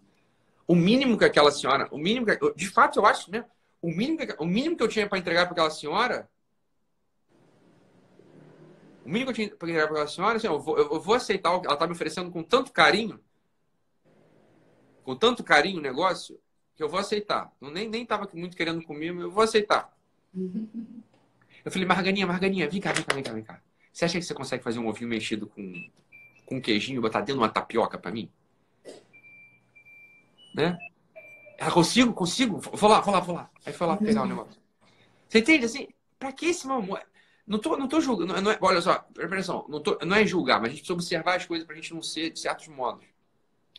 [0.66, 3.44] O mínimo que aquela senhora, o mínimo que, de fato eu acho, né?
[3.82, 6.28] O mínimo que, o mínimo que eu tinha para entregar para aquela senhora,
[9.04, 11.14] o mínimo que eu tinha para entregar para aquela senhora, assim, eu vou, eu vou
[11.14, 13.20] aceitar o que ela está me oferecendo com tanto carinho,
[15.02, 16.40] com tanto carinho o negócio,
[16.74, 17.52] que eu vou aceitar.
[17.60, 19.94] Eu nem nem tava muito querendo mas eu vou aceitar.
[21.64, 23.60] Eu falei, Marganinha, Marganinha, vem cá, vem cá, vem cá, vem cá.
[23.92, 25.90] Você acha que você consegue fazer um ovinho mexido com,
[26.44, 28.28] com queijinho e botar dentro de uma tapioca para mim?
[30.54, 30.78] Né?
[31.58, 33.50] Ela, consigo, consigo, vou lá, vou lá, vou lá.
[33.64, 34.60] Aí foi lá pegar o negócio.
[35.28, 35.64] Você entende?
[35.64, 35.88] Assim,
[36.18, 37.02] pra que esse mau humor?
[37.46, 40.58] Não tô, não tô julgando, não é, olha só, presta não, tô, não é julgar,
[40.60, 43.04] mas a gente precisa observar as coisas pra gente não ser de certos modos.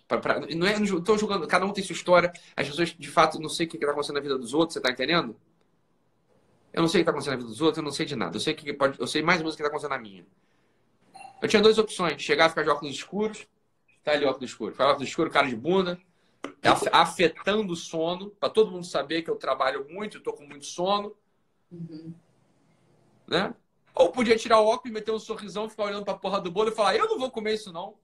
[0.08, 3.10] Pra, pra, não é, não tô julgando, cada um tem sua história, as pessoas de
[3.10, 5.36] fato não sei o que está acontecendo na vida dos outros, você tá entendendo?
[6.72, 8.16] Eu não sei o que está acontecendo na vida dos outros, eu não sei de
[8.16, 8.36] nada.
[8.36, 10.28] Eu sei que pode, eu sei mais ou menos o que está acontecendo na minha.
[11.42, 13.48] Eu tinha duas opções: chegar e ficar de óculos escuros,
[14.04, 16.00] tá ali óculos escuros, ficar óculos escuros, cara de bunda,
[16.92, 21.16] afetando o sono, para todo mundo saber que eu trabalho muito, estou com muito sono.
[21.72, 22.14] Uhum.
[23.28, 23.54] Né?
[23.94, 26.70] Ou podia tirar o óculos, meter um sorrisão, ficar olhando para a porra do bolo
[26.70, 27.96] e falar: Eu não vou comer isso, não.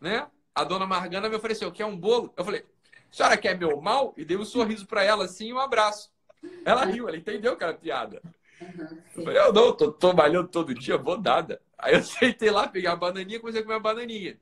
[0.00, 0.26] Né?
[0.54, 2.32] A dona Margana me ofereceu: Quer um bolo?
[2.36, 4.12] Eu falei: A senhora quer meu mal?
[4.16, 6.12] E dei um sorriso para ela assim e um abraço.
[6.64, 8.20] Ela riu, ela entendeu que era piada.
[8.60, 11.60] Uhum, eu falei: Eu não, tô trabalhando todo dia, vou nada.
[11.78, 14.38] Aí eu sentei lá, peguei a bananinha e comecei a comer a bananinha.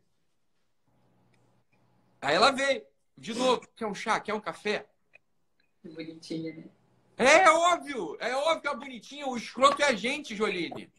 [2.22, 2.86] Aí ela veio,
[3.18, 4.86] de novo, quer um chá, quer um café?
[5.84, 6.64] Bonitinha, né?
[7.16, 9.26] É óbvio, é óbvio que é bonitinha.
[9.26, 10.90] O escroto é a gente, Joline.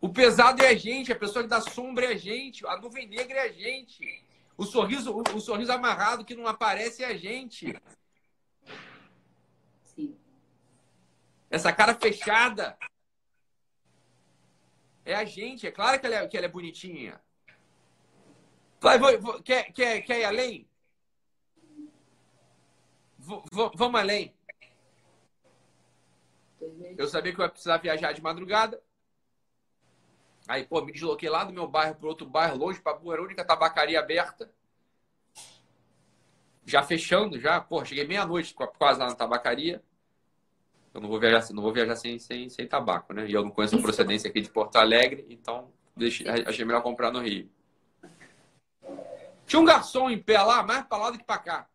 [0.00, 3.06] O pesado é a gente, a pessoa que dá sombra é a gente, a nuvem
[3.06, 4.24] negra é a gente.
[4.56, 7.74] O sorriso, o, o sorriso amarrado que não aparece é a gente.
[9.84, 10.18] Sim.
[11.50, 12.76] Essa cara fechada
[15.04, 15.66] é a gente.
[15.66, 17.20] É claro que ela é, que ela é bonitinha.
[18.86, 20.68] Vai, vou, vou, quer, quer, quer ir além?
[23.74, 24.32] vamos além.
[26.96, 28.80] Eu sabia que eu ia precisar viajar de madrugada.
[30.46, 33.24] Aí, pô, me desloquei lá do meu bairro para outro bairro, longe, para era a
[33.24, 34.48] única tabacaria aberta.
[36.64, 37.60] Já fechando, já.
[37.60, 39.82] Pô, cheguei meia-noite quase lá na tabacaria.
[40.94, 43.26] Eu não vou viajar, não vou viajar sem, sem, sem tabaco, né?
[43.26, 47.10] E eu não conheço a procedência aqui de Porto Alegre, então deixei, achei melhor comprar
[47.10, 47.50] no Rio.
[49.46, 51.68] Tinha um garçom em pé lá, mais pra lá do que pra cá.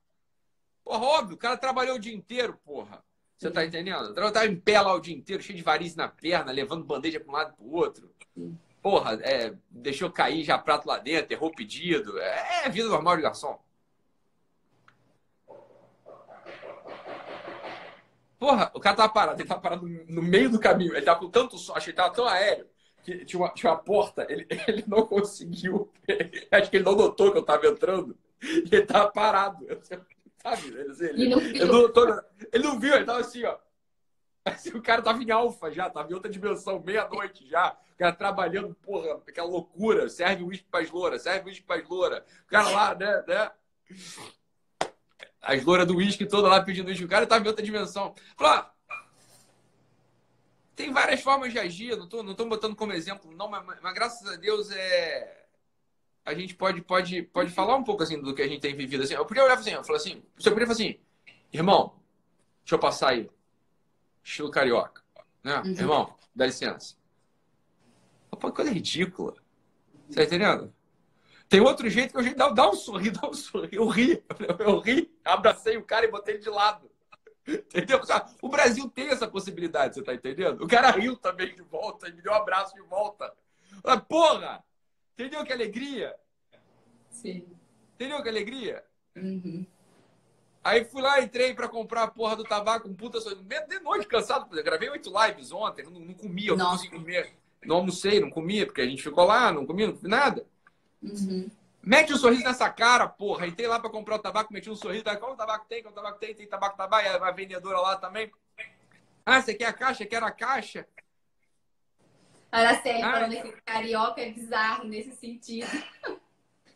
[0.84, 3.04] Porra, óbvio, o cara trabalhou o dia inteiro, porra.
[3.38, 4.14] Você tá entendendo?
[4.16, 7.20] Eu tava em pé lá o dia inteiro, cheio de varizes na perna, levando bandeja
[7.20, 8.14] para um lado e pro outro.
[8.82, 12.20] Porra, é, deixou cair já prato lá dentro, errou pedido.
[12.20, 13.60] É, é vida normal de garçom.
[18.38, 20.96] Porra, o cara tava parado, ele tava parado no meio do caminho.
[20.96, 22.68] Ele tava com tanto som, achei que tava tão aéreo
[23.04, 25.92] que tinha uma, tinha uma porta, ele, ele não conseguiu.
[26.52, 28.18] Acho que ele não notou que eu tava entrando.
[28.42, 29.66] E ele tava parado.
[30.38, 30.68] Sabe?
[30.68, 33.58] Ele, ele, ele, não, ele não viu, ele tava assim, ó.
[34.44, 37.78] Assim, o cara tava em alfa já, tava em outra dimensão, meia-noite já.
[37.94, 40.10] O cara trabalhando, porra, aquela loucura.
[40.10, 42.24] Serve uísque pras louras, serve uísque pras louras.
[42.44, 43.52] O cara lá, né, né?
[45.40, 47.06] As louras do uísque toda lá pedindo uísque.
[47.06, 48.16] O cara tava em outra dimensão.
[48.36, 48.66] Falou,
[50.76, 53.94] tem várias formas de agir, não tô, não tô botando como exemplo, não, mas, mas
[53.94, 55.42] graças a Deus é
[56.26, 59.04] a gente pode, pode, pode falar um pouco assim do que a gente tem vivido.
[59.04, 61.00] Assim, eu podia olhar assim, eu falo assim, você podia falar assim,
[61.52, 61.96] irmão,
[62.64, 63.30] deixa eu passar aí.
[64.24, 65.02] Estilo carioca.
[65.44, 65.58] Né?
[65.66, 65.72] Uhum.
[65.72, 66.96] Irmão, dá licença.
[68.30, 69.36] Pô, coisa ridícula.
[70.08, 70.74] Você tá entendendo?
[71.50, 73.76] Tem outro jeito que eu dá, dá um sorriso, dá um sorriso.
[73.76, 74.24] Eu ri,
[74.60, 76.90] eu ri, abracei o cara e botei ele de lado.
[77.48, 78.00] Entendeu?
[78.42, 80.64] O Brasil tem essa possibilidade, você tá entendendo?
[80.64, 83.34] O cara riu também de volta e me deu um abraço de volta.
[84.08, 84.64] Porra!
[85.14, 86.16] Entendeu que alegria?
[87.10, 87.46] Sim.
[87.96, 88.84] Entendeu que alegria?
[89.16, 89.66] Uhum.
[90.64, 94.48] Aí fui lá, entrei para comprar a porra do tabaco, um puta de noite cansado.
[94.64, 97.34] Gravei oito lives ontem, não, não comia, eu não consegui comer.
[97.66, 100.46] Não almocei, não comia, porque a gente ficou lá, não comia, não comi nada.
[101.02, 101.50] Uhum.
[101.84, 103.48] Mete um sorriso nessa cara, porra.
[103.48, 105.04] Entrei lá para comprar o tabaco, meti um sorriso.
[105.04, 105.82] Qual tabaco tem?
[105.82, 106.36] Qual tabaco tem?
[106.36, 107.06] Tem tabaco tabaco.
[107.06, 108.32] E a vendedora lá também.
[109.26, 110.06] Ah, você quer a caixa?
[110.06, 110.88] Quero a caixa.
[112.52, 115.70] Araceli ah, falando que carioca é bizarro nesse sentido.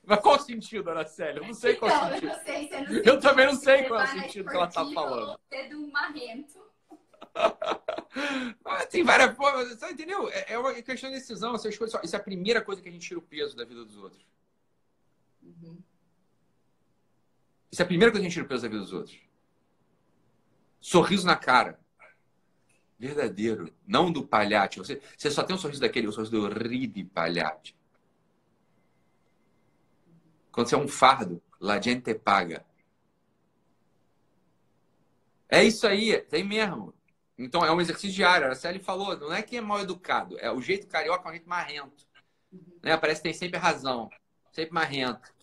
[0.06, 1.40] Mas qual sentido, Araceli?
[1.40, 2.32] Eu não sei qual então, sentido.
[2.32, 5.40] Eu, sei, eu também não sei qual é o sentido que ela tá falando.
[5.50, 6.66] Você do marrento.
[8.90, 10.30] tem várias formas, você entendeu?
[10.30, 11.56] É, é uma questão de decisão.
[11.56, 13.84] Essas coisas, isso é a primeira coisa que a gente tira o peso da vida
[13.84, 14.26] dos outros.
[15.46, 15.78] Uhum.
[17.72, 19.20] Isso é a primeira coisa que a gente tira o peso da vida dos outros.
[20.82, 21.80] Sorriso na cara
[22.98, 24.80] verdadeiro, não do palhate.
[24.80, 27.76] Você, você só tem um sorriso daquele, o sorriso do ridi palhate.
[30.52, 32.66] Quando você é um fardo, la gente paga.
[35.50, 36.94] É isso aí, tem mesmo.
[37.38, 38.50] Então é um exercício diário.
[38.50, 41.34] A Célia falou, não é que é mal educado, é o jeito carioca é um
[41.34, 42.08] jeito marrento.
[42.82, 42.96] Né?
[42.98, 44.10] Parece que tem sempre razão,
[44.52, 45.35] sempre marrento.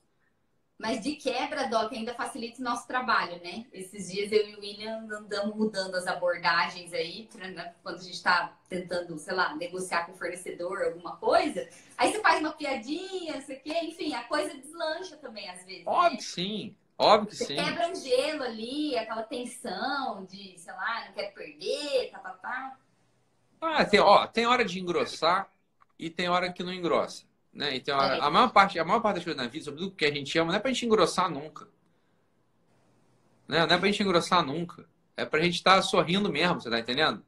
[0.83, 3.64] Mas de quebra, Doc, ainda facilita o nosso trabalho, né?
[3.72, 7.72] Esses dias eu e o William andamos mudando as abordagens aí, né?
[7.85, 11.68] quando a gente está tentando, sei lá, negociar com o fornecedor alguma coisa.
[11.97, 15.64] Aí você faz uma piadinha, não sei o quê, enfim, a coisa deslancha também às
[15.64, 15.87] vezes.
[15.87, 16.16] Óbvio né?
[16.16, 16.76] que sim.
[16.99, 17.55] Óbvio que você sim.
[17.55, 22.76] quebra um gelo ali, aquela tensão de, sei lá, não quero perder, tá, tá, tá.
[23.61, 25.49] Ah, tem, ó, tem hora de engrossar
[25.97, 27.24] e tem hora que não engrossa.
[27.53, 27.76] Né?
[27.76, 28.20] Então, a, é.
[28.20, 30.38] a, maior parte, a maior parte das coisas na vida, sobretudo o que a gente
[30.38, 31.68] ama, não é pra gente engrossar nunca.
[33.46, 33.66] Né?
[33.66, 34.86] Não é pra gente engrossar nunca.
[35.16, 37.22] É pra gente estar tá sorrindo mesmo, você tá entendendo?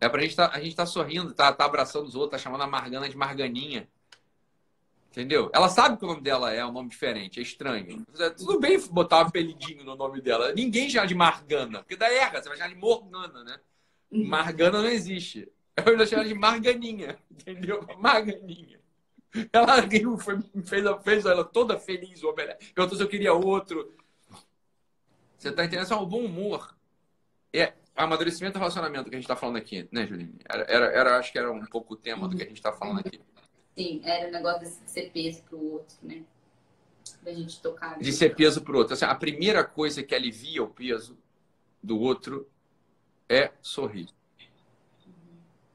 [0.00, 2.62] É pra gente tá, a gente tá sorrindo, tá, tá abraçando os outros, tá chamando
[2.62, 3.88] a Margana de Marganinha.
[5.10, 5.50] Entendeu?
[5.52, 8.06] Ela sabe que o nome dela é um nome diferente, é estranho.
[8.36, 10.52] Tudo bem botar um apelidinho no nome dela.
[10.52, 13.58] Ninguém chama de Margana, porque daí erra, você vai chamar de Morgana, né?
[14.12, 14.28] Uhum.
[14.28, 15.50] Margana não existe.
[15.84, 17.86] Eu ainda chamo ela de Marganinha, entendeu?
[17.98, 18.80] Marganinha.
[19.52, 23.94] Ela riu, foi, fez, fez ela toda feliz, o Perguntou se eu queria outro.
[25.36, 25.92] Você tá entendendo?
[25.92, 26.74] É um bom humor.
[27.52, 30.34] É amadurecimento do relacionamento que a gente tá falando aqui, né, Juline?
[30.48, 32.72] Era, era, era, acho que era um pouco o tema do que a gente tá
[32.72, 33.20] falando aqui.
[33.76, 36.24] Sim, era o negócio de ser peso pro outro, né?
[37.22, 37.98] Da gente tocar.
[37.98, 38.94] De ser peso pro outro.
[38.94, 41.16] Assim, a primeira coisa que alivia o peso
[41.82, 42.48] do outro
[43.28, 44.08] é sorrir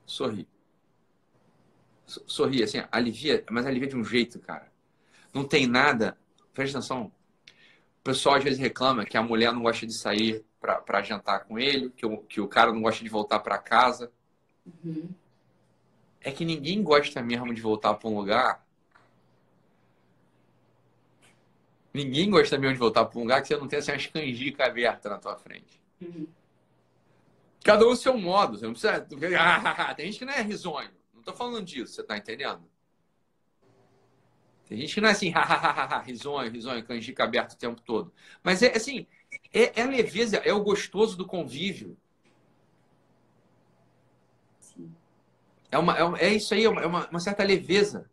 [0.05, 0.47] sorri.
[2.05, 4.71] Sorri, assim, alivia, mas alivia de um jeito, cara.
[5.33, 6.17] Não tem nada.
[6.53, 7.11] Presta atenção.
[7.99, 11.57] O pessoal às vezes reclama que a mulher não gosta de sair para jantar com
[11.57, 14.11] ele, que o, que o cara não gosta de voltar para casa.
[14.83, 15.09] Uhum.
[16.21, 18.65] É que ninguém gosta mesmo de voltar para um lugar.
[21.93, 24.67] Ninguém gosta mesmo de voltar para um lugar que você não tem assim, uma canjicas
[24.67, 25.81] aberta na tua frente.
[26.01, 26.27] Uhum.
[27.63, 28.57] Cada um o seu modo.
[28.57, 29.07] Você não precisa.
[29.39, 30.91] Ah, tem gente que não é risonho.
[31.13, 32.63] Não tô falando disso, você tá entendendo?
[34.67, 35.31] Tem gente que não é assim,
[36.05, 38.13] risonho, risonho, canjica aberto o tempo todo.
[38.43, 39.07] Mas é assim,
[39.53, 41.97] é, é leveza, é o gostoso do convívio.
[45.71, 48.09] É, uma, é, é isso aí, é uma, uma certa leveza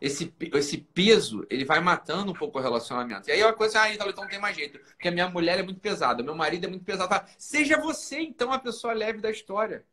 [0.00, 3.28] esse, esse peso, ele vai matando um pouco o relacionamento.
[3.28, 4.78] E aí é uma coisa, ah, então, não tem mais jeito.
[4.78, 7.14] Porque a minha mulher é muito pesada, meu marido é muito pesado.
[7.38, 9.84] Seja você, então, a pessoa leve da história.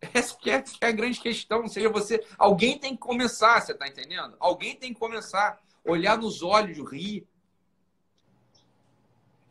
[0.14, 1.66] Essa que é, que é a grande questão.
[1.68, 2.24] Seja você.
[2.38, 4.36] Alguém tem que começar, você tá entendendo?
[4.38, 5.60] Alguém tem que começar.
[5.82, 7.26] Olhar nos olhos, rir,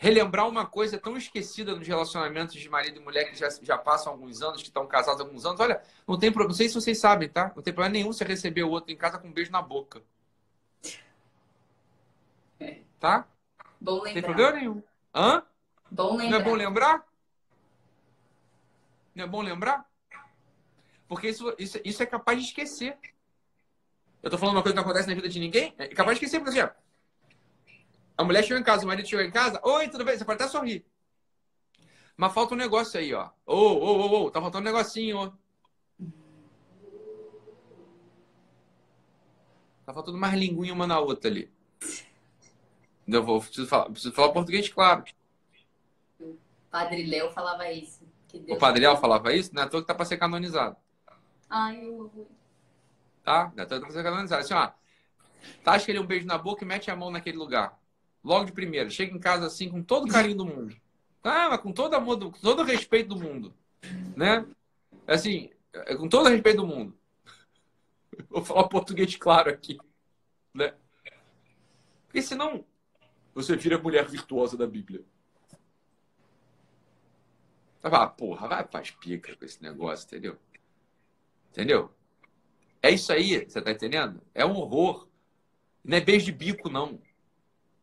[0.01, 4.13] relembrar uma coisa tão esquecida nos relacionamentos de marido e mulher que já, já passam
[4.13, 5.59] alguns anos, que estão casados há alguns anos.
[5.59, 7.51] Olha, não tem problema, não sei se vocês sabem, tá?
[7.53, 10.01] Não tem problema nenhum você receber o outro em casa com um beijo na boca.
[12.61, 12.79] É.
[12.97, 13.27] Tá?
[13.79, 14.07] Bom lembrar.
[14.07, 14.83] Não tem problema nenhum.
[15.13, 15.43] Hã?
[15.91, 16.29] Bom lembrar.
[16.29, 17.05] Não é bom lembrar?
[19.15, 19.89] Não é bom lembrar?
[21.09, 22.97] Porque isso, isso, isso é capaz de esquecer.
[24.23, 26.23] Eu tô falando uma coisa que não acontece na vida de ninguém, é capaz de
[26.23, 26.75] esquecer, por exemplo.
[28.19, 29.61] A mulher chegou em casa, o marido chegou em casa.
[29.63, 30.17] Oi, tudo bem?
[30.17, 30.85] Você pode até sorrir.
[32.17, 33.29] Mas falta um negócio aí, ó.
[33.45, 35.31] Ô, ô, ô, ô, tá faltando um negocinho, ó.
[39.85, 41.49] Tá faltando mais linguinha uma na outra ali.
[43.07, 45.05] Eu vou, preciso falar, preciso falar português, claro.
[46.19, 46.37] O
[46.69, 48.03] Padre Léo falava isso.
[48.49, 49.55] o Padre Léo falava isso?
[49.55, 50.75] Não é à toa que tá pra ser canonizado.
[51.49, 52.29] Ai, eu vou.
[53.23, 53.49] Tá?
[53.55, 54.41] Não é à toa que tá pra ser canonizado.
[54.41, 54.71] Assim, ó.
[55.63, 57.78] Tasca ele um beijo na boca e mete a mão naquele lugar
[58.23, 58.89] logo de primeira.
[58.89, 60.75] Chega em casa assim com todo o carinho do mundo.
[61.23, 63.53] Ah, mas com todo amor, do, com todo o respeito do mundo.
[64.15, 64.45] Né?
[65.07, 66.97] Assim, é, com todo o respeito do mundo.
[68.29, 69.77] Vou falar português claro aqui.
[70.53, 70.73] Né?
[72.05, 72.65] Porque senão
[73.33, 75.03] você vira a mulher virtuosa da Bíblia.
[77.81, 80.37] Ah, porra, vai faz pica com esse negócio, entendeu?
[81.51, 81.93] Entendeu?
[82.81, 84.21] É isso aí, você tá entendendo?
[84.33, 85.07] É um horror.
[85.83, 86.99] Não é beijo de bico, não.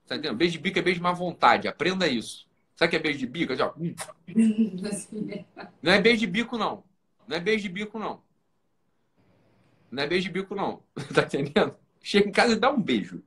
[0.07, 0.37] Tá entendendo?
[0.37, 1.67] Beijo de bico é beijo de má vontade.
[1.67, 2.47] Aprenda isso.
[2.77, 3.53] Sabe o que é beijo de bico?
[3.53, 3.95] Assim.
[5.83, 6.85] Não é beijo de bico, não.
[7.27, 8.23] Não é beijo de bico, não.
[9.91, 10.83] Não é beijo de bico, não.
[11.15, 11.77] Tá entendendo?
[12.03, 13.23] Chega em casa e dá um beijo.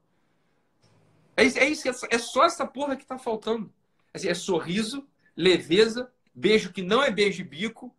[1.36, 3.74] É isso, é, isso, é só essa porra que tá faltando.
[4.14, 7.94] Assim, é sorriso, leveza, beijo que não é beijo de bico.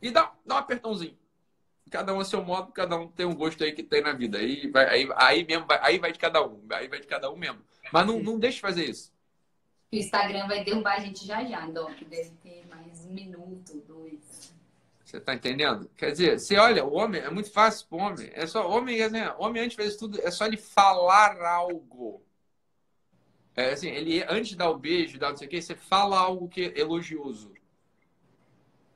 [0.00, 1.16] E dá, dá um apertãozinho
[1.90, 4.38] cada um a seu modo, cada um tem um gosto aí que tem na vida.
[4.38, 7.30] Aí vai, aí, aí mesmo vai, aí vai de cada um, aí vai de cada
[7.30, 7.60] um mesmo.
[7.92, 9.12] Mas não, não deixe de fazer isso.
[9.92, 11.96] O Instagram vai derrubar a gente já já, Doc.
[12.08, 14.54] Deve ter mais um minuto, dois.
[15.04, 15.88] Você tá entendendo?
[15.96, 18.28] Quer dizer, você olha, o homem é muito fácil pro homem.
[18.34, 22.20] É só homem, assim, homem antes de fazer tudo, é só ele falar algo.
[23.54, 26.18] É assim, ele antes de dar o beijo, dar não sei o que, você fala
[26.18, 27.54] algo que é elogioso.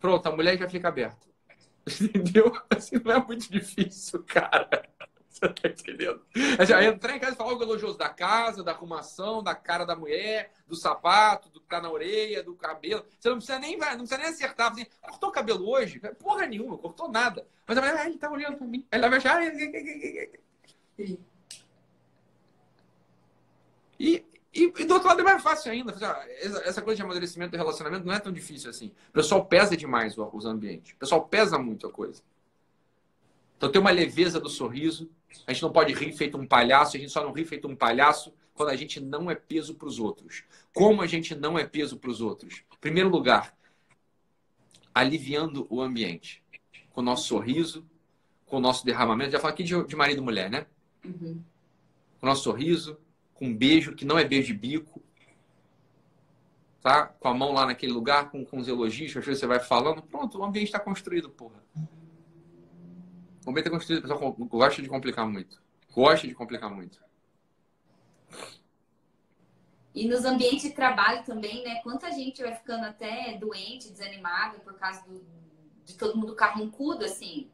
[0.01, 1.30] Pronto, a mulher já fica aberta.
[2.01, 2.53] Entendeu?
[2.71, 4.69] Assim, não é muito difícil, cara.
[5.29, 6.21] Você tá entendendo?
[6.59, 9.87] Assim, aí entrar em casa e falar algo elogioso da casa, da arrumação, da cara
[9.87, 13.05] da mulher, do sapato, do que tá na orelha, do cabelo.
[13.19, 14.73] Você não precisa nem, não precisa nem acertar.
[14.73, 16.01] Assim, cortou o cabelo hoje?
[16.19, 17.47] Porra nenhuma, cortou nada.
[17.67, 18.87] Mas a mulher, ah, ele tá olhando pra mim.
[18.91, 19.41] Ela vai achar.
[23.99, 25.95] E, e, e, do outro lado é mais fácil ainda.
[26.65, 28.93] Essa coisa de amadurecimento do relacionamento não é tão difícil assim.
[29.11, 30.93] O pessoal pesa demais os ambientes.
[30.93, 32.23] O pessoal pesa muito a coisa.
[33.57, 35.09] Então tem uma leveza do sorriso.
[35.47, 36.97] A gente não pode rir feito um palhaço.
[36.97, 39.87] A gente só não ri feito um palhaço quando a gente não é peso para
[39.87, 40.43] os outros.
[40.75, 42.65] Como a gente não é peso para os outros?
[42.73, 43.57] Em primeiro lugar,
[44.93, 46.43] aliviando o ambiente.
[46.91, 47.87] Com o nosso sorriso,
[48.47, 49.31] com o nosso derramamento.
[49.31, 50.67] Já falo aqui de, de marido e mulher, né?
[51.05, 51.41] Uhum.
[52.19, 52.99] Com o nosso sorriso,
[53.41, 55.03] com um beijo que não é beijo de bico,
[56.83, 57.07] tá?
[57.07, 60.03] Com a mão lá naquele lugar, com, com os elogios, às vezes você vai falando,
[60.03, 61.65] pronto, o ambiente está construído, porra.
[63.47, 65.59] O ambiente está construído, o pessoal gosta de complicar muito.
[65.91, 67.01] Gosta de complicar muito.
[69.95, 71.81] E nos ambientes de trabalho também, né?
[71.83, 75.25] Quanta gente vai ficando até doente, desanimada por causa do,
[75.87, 77.51] de todo mundo carrancudo, assim.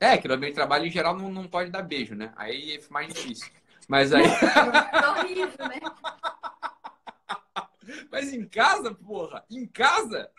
[0.00, 2.32] É, que no ambiente de trabalho, em geral, não, não pode dar beijo, né?
[2.36, 3.52] Aí é mais difícil.
[3.86, 4.24] Mas aí.
[4.52, 5.80] Tá horrível, né?
[8.10, 10.30] Mas em casa, porra, em casa?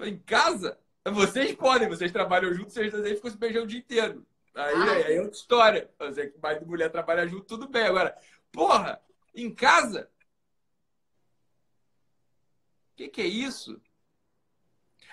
[0.00, 0.78] Em casa?
[1.06, 4.26] Vocês podem, vocês trabalham juntos, vocês aí ficam se beijando o dia inteiro.
[4.54, 5.90] Aí, ah, aí é outra história.
[5.98, 7.84] Você que mais de mulher trabalha junto, tudo bem.
[7.84, 8.16] Agora,
[8.50, 9.00] porra,
[9.34, 10.10] em casa?
[12.92, 13.80] O que, que é isso?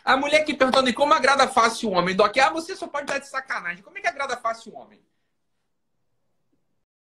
[0.03, 2.15] A mulher que perguntando, e como agrada fácil o homem?
[2.15, 3.83] Doc, ah, você só pode dar de sacanagem.
[3.83, 5.03] Como é que agrada fácil o homem?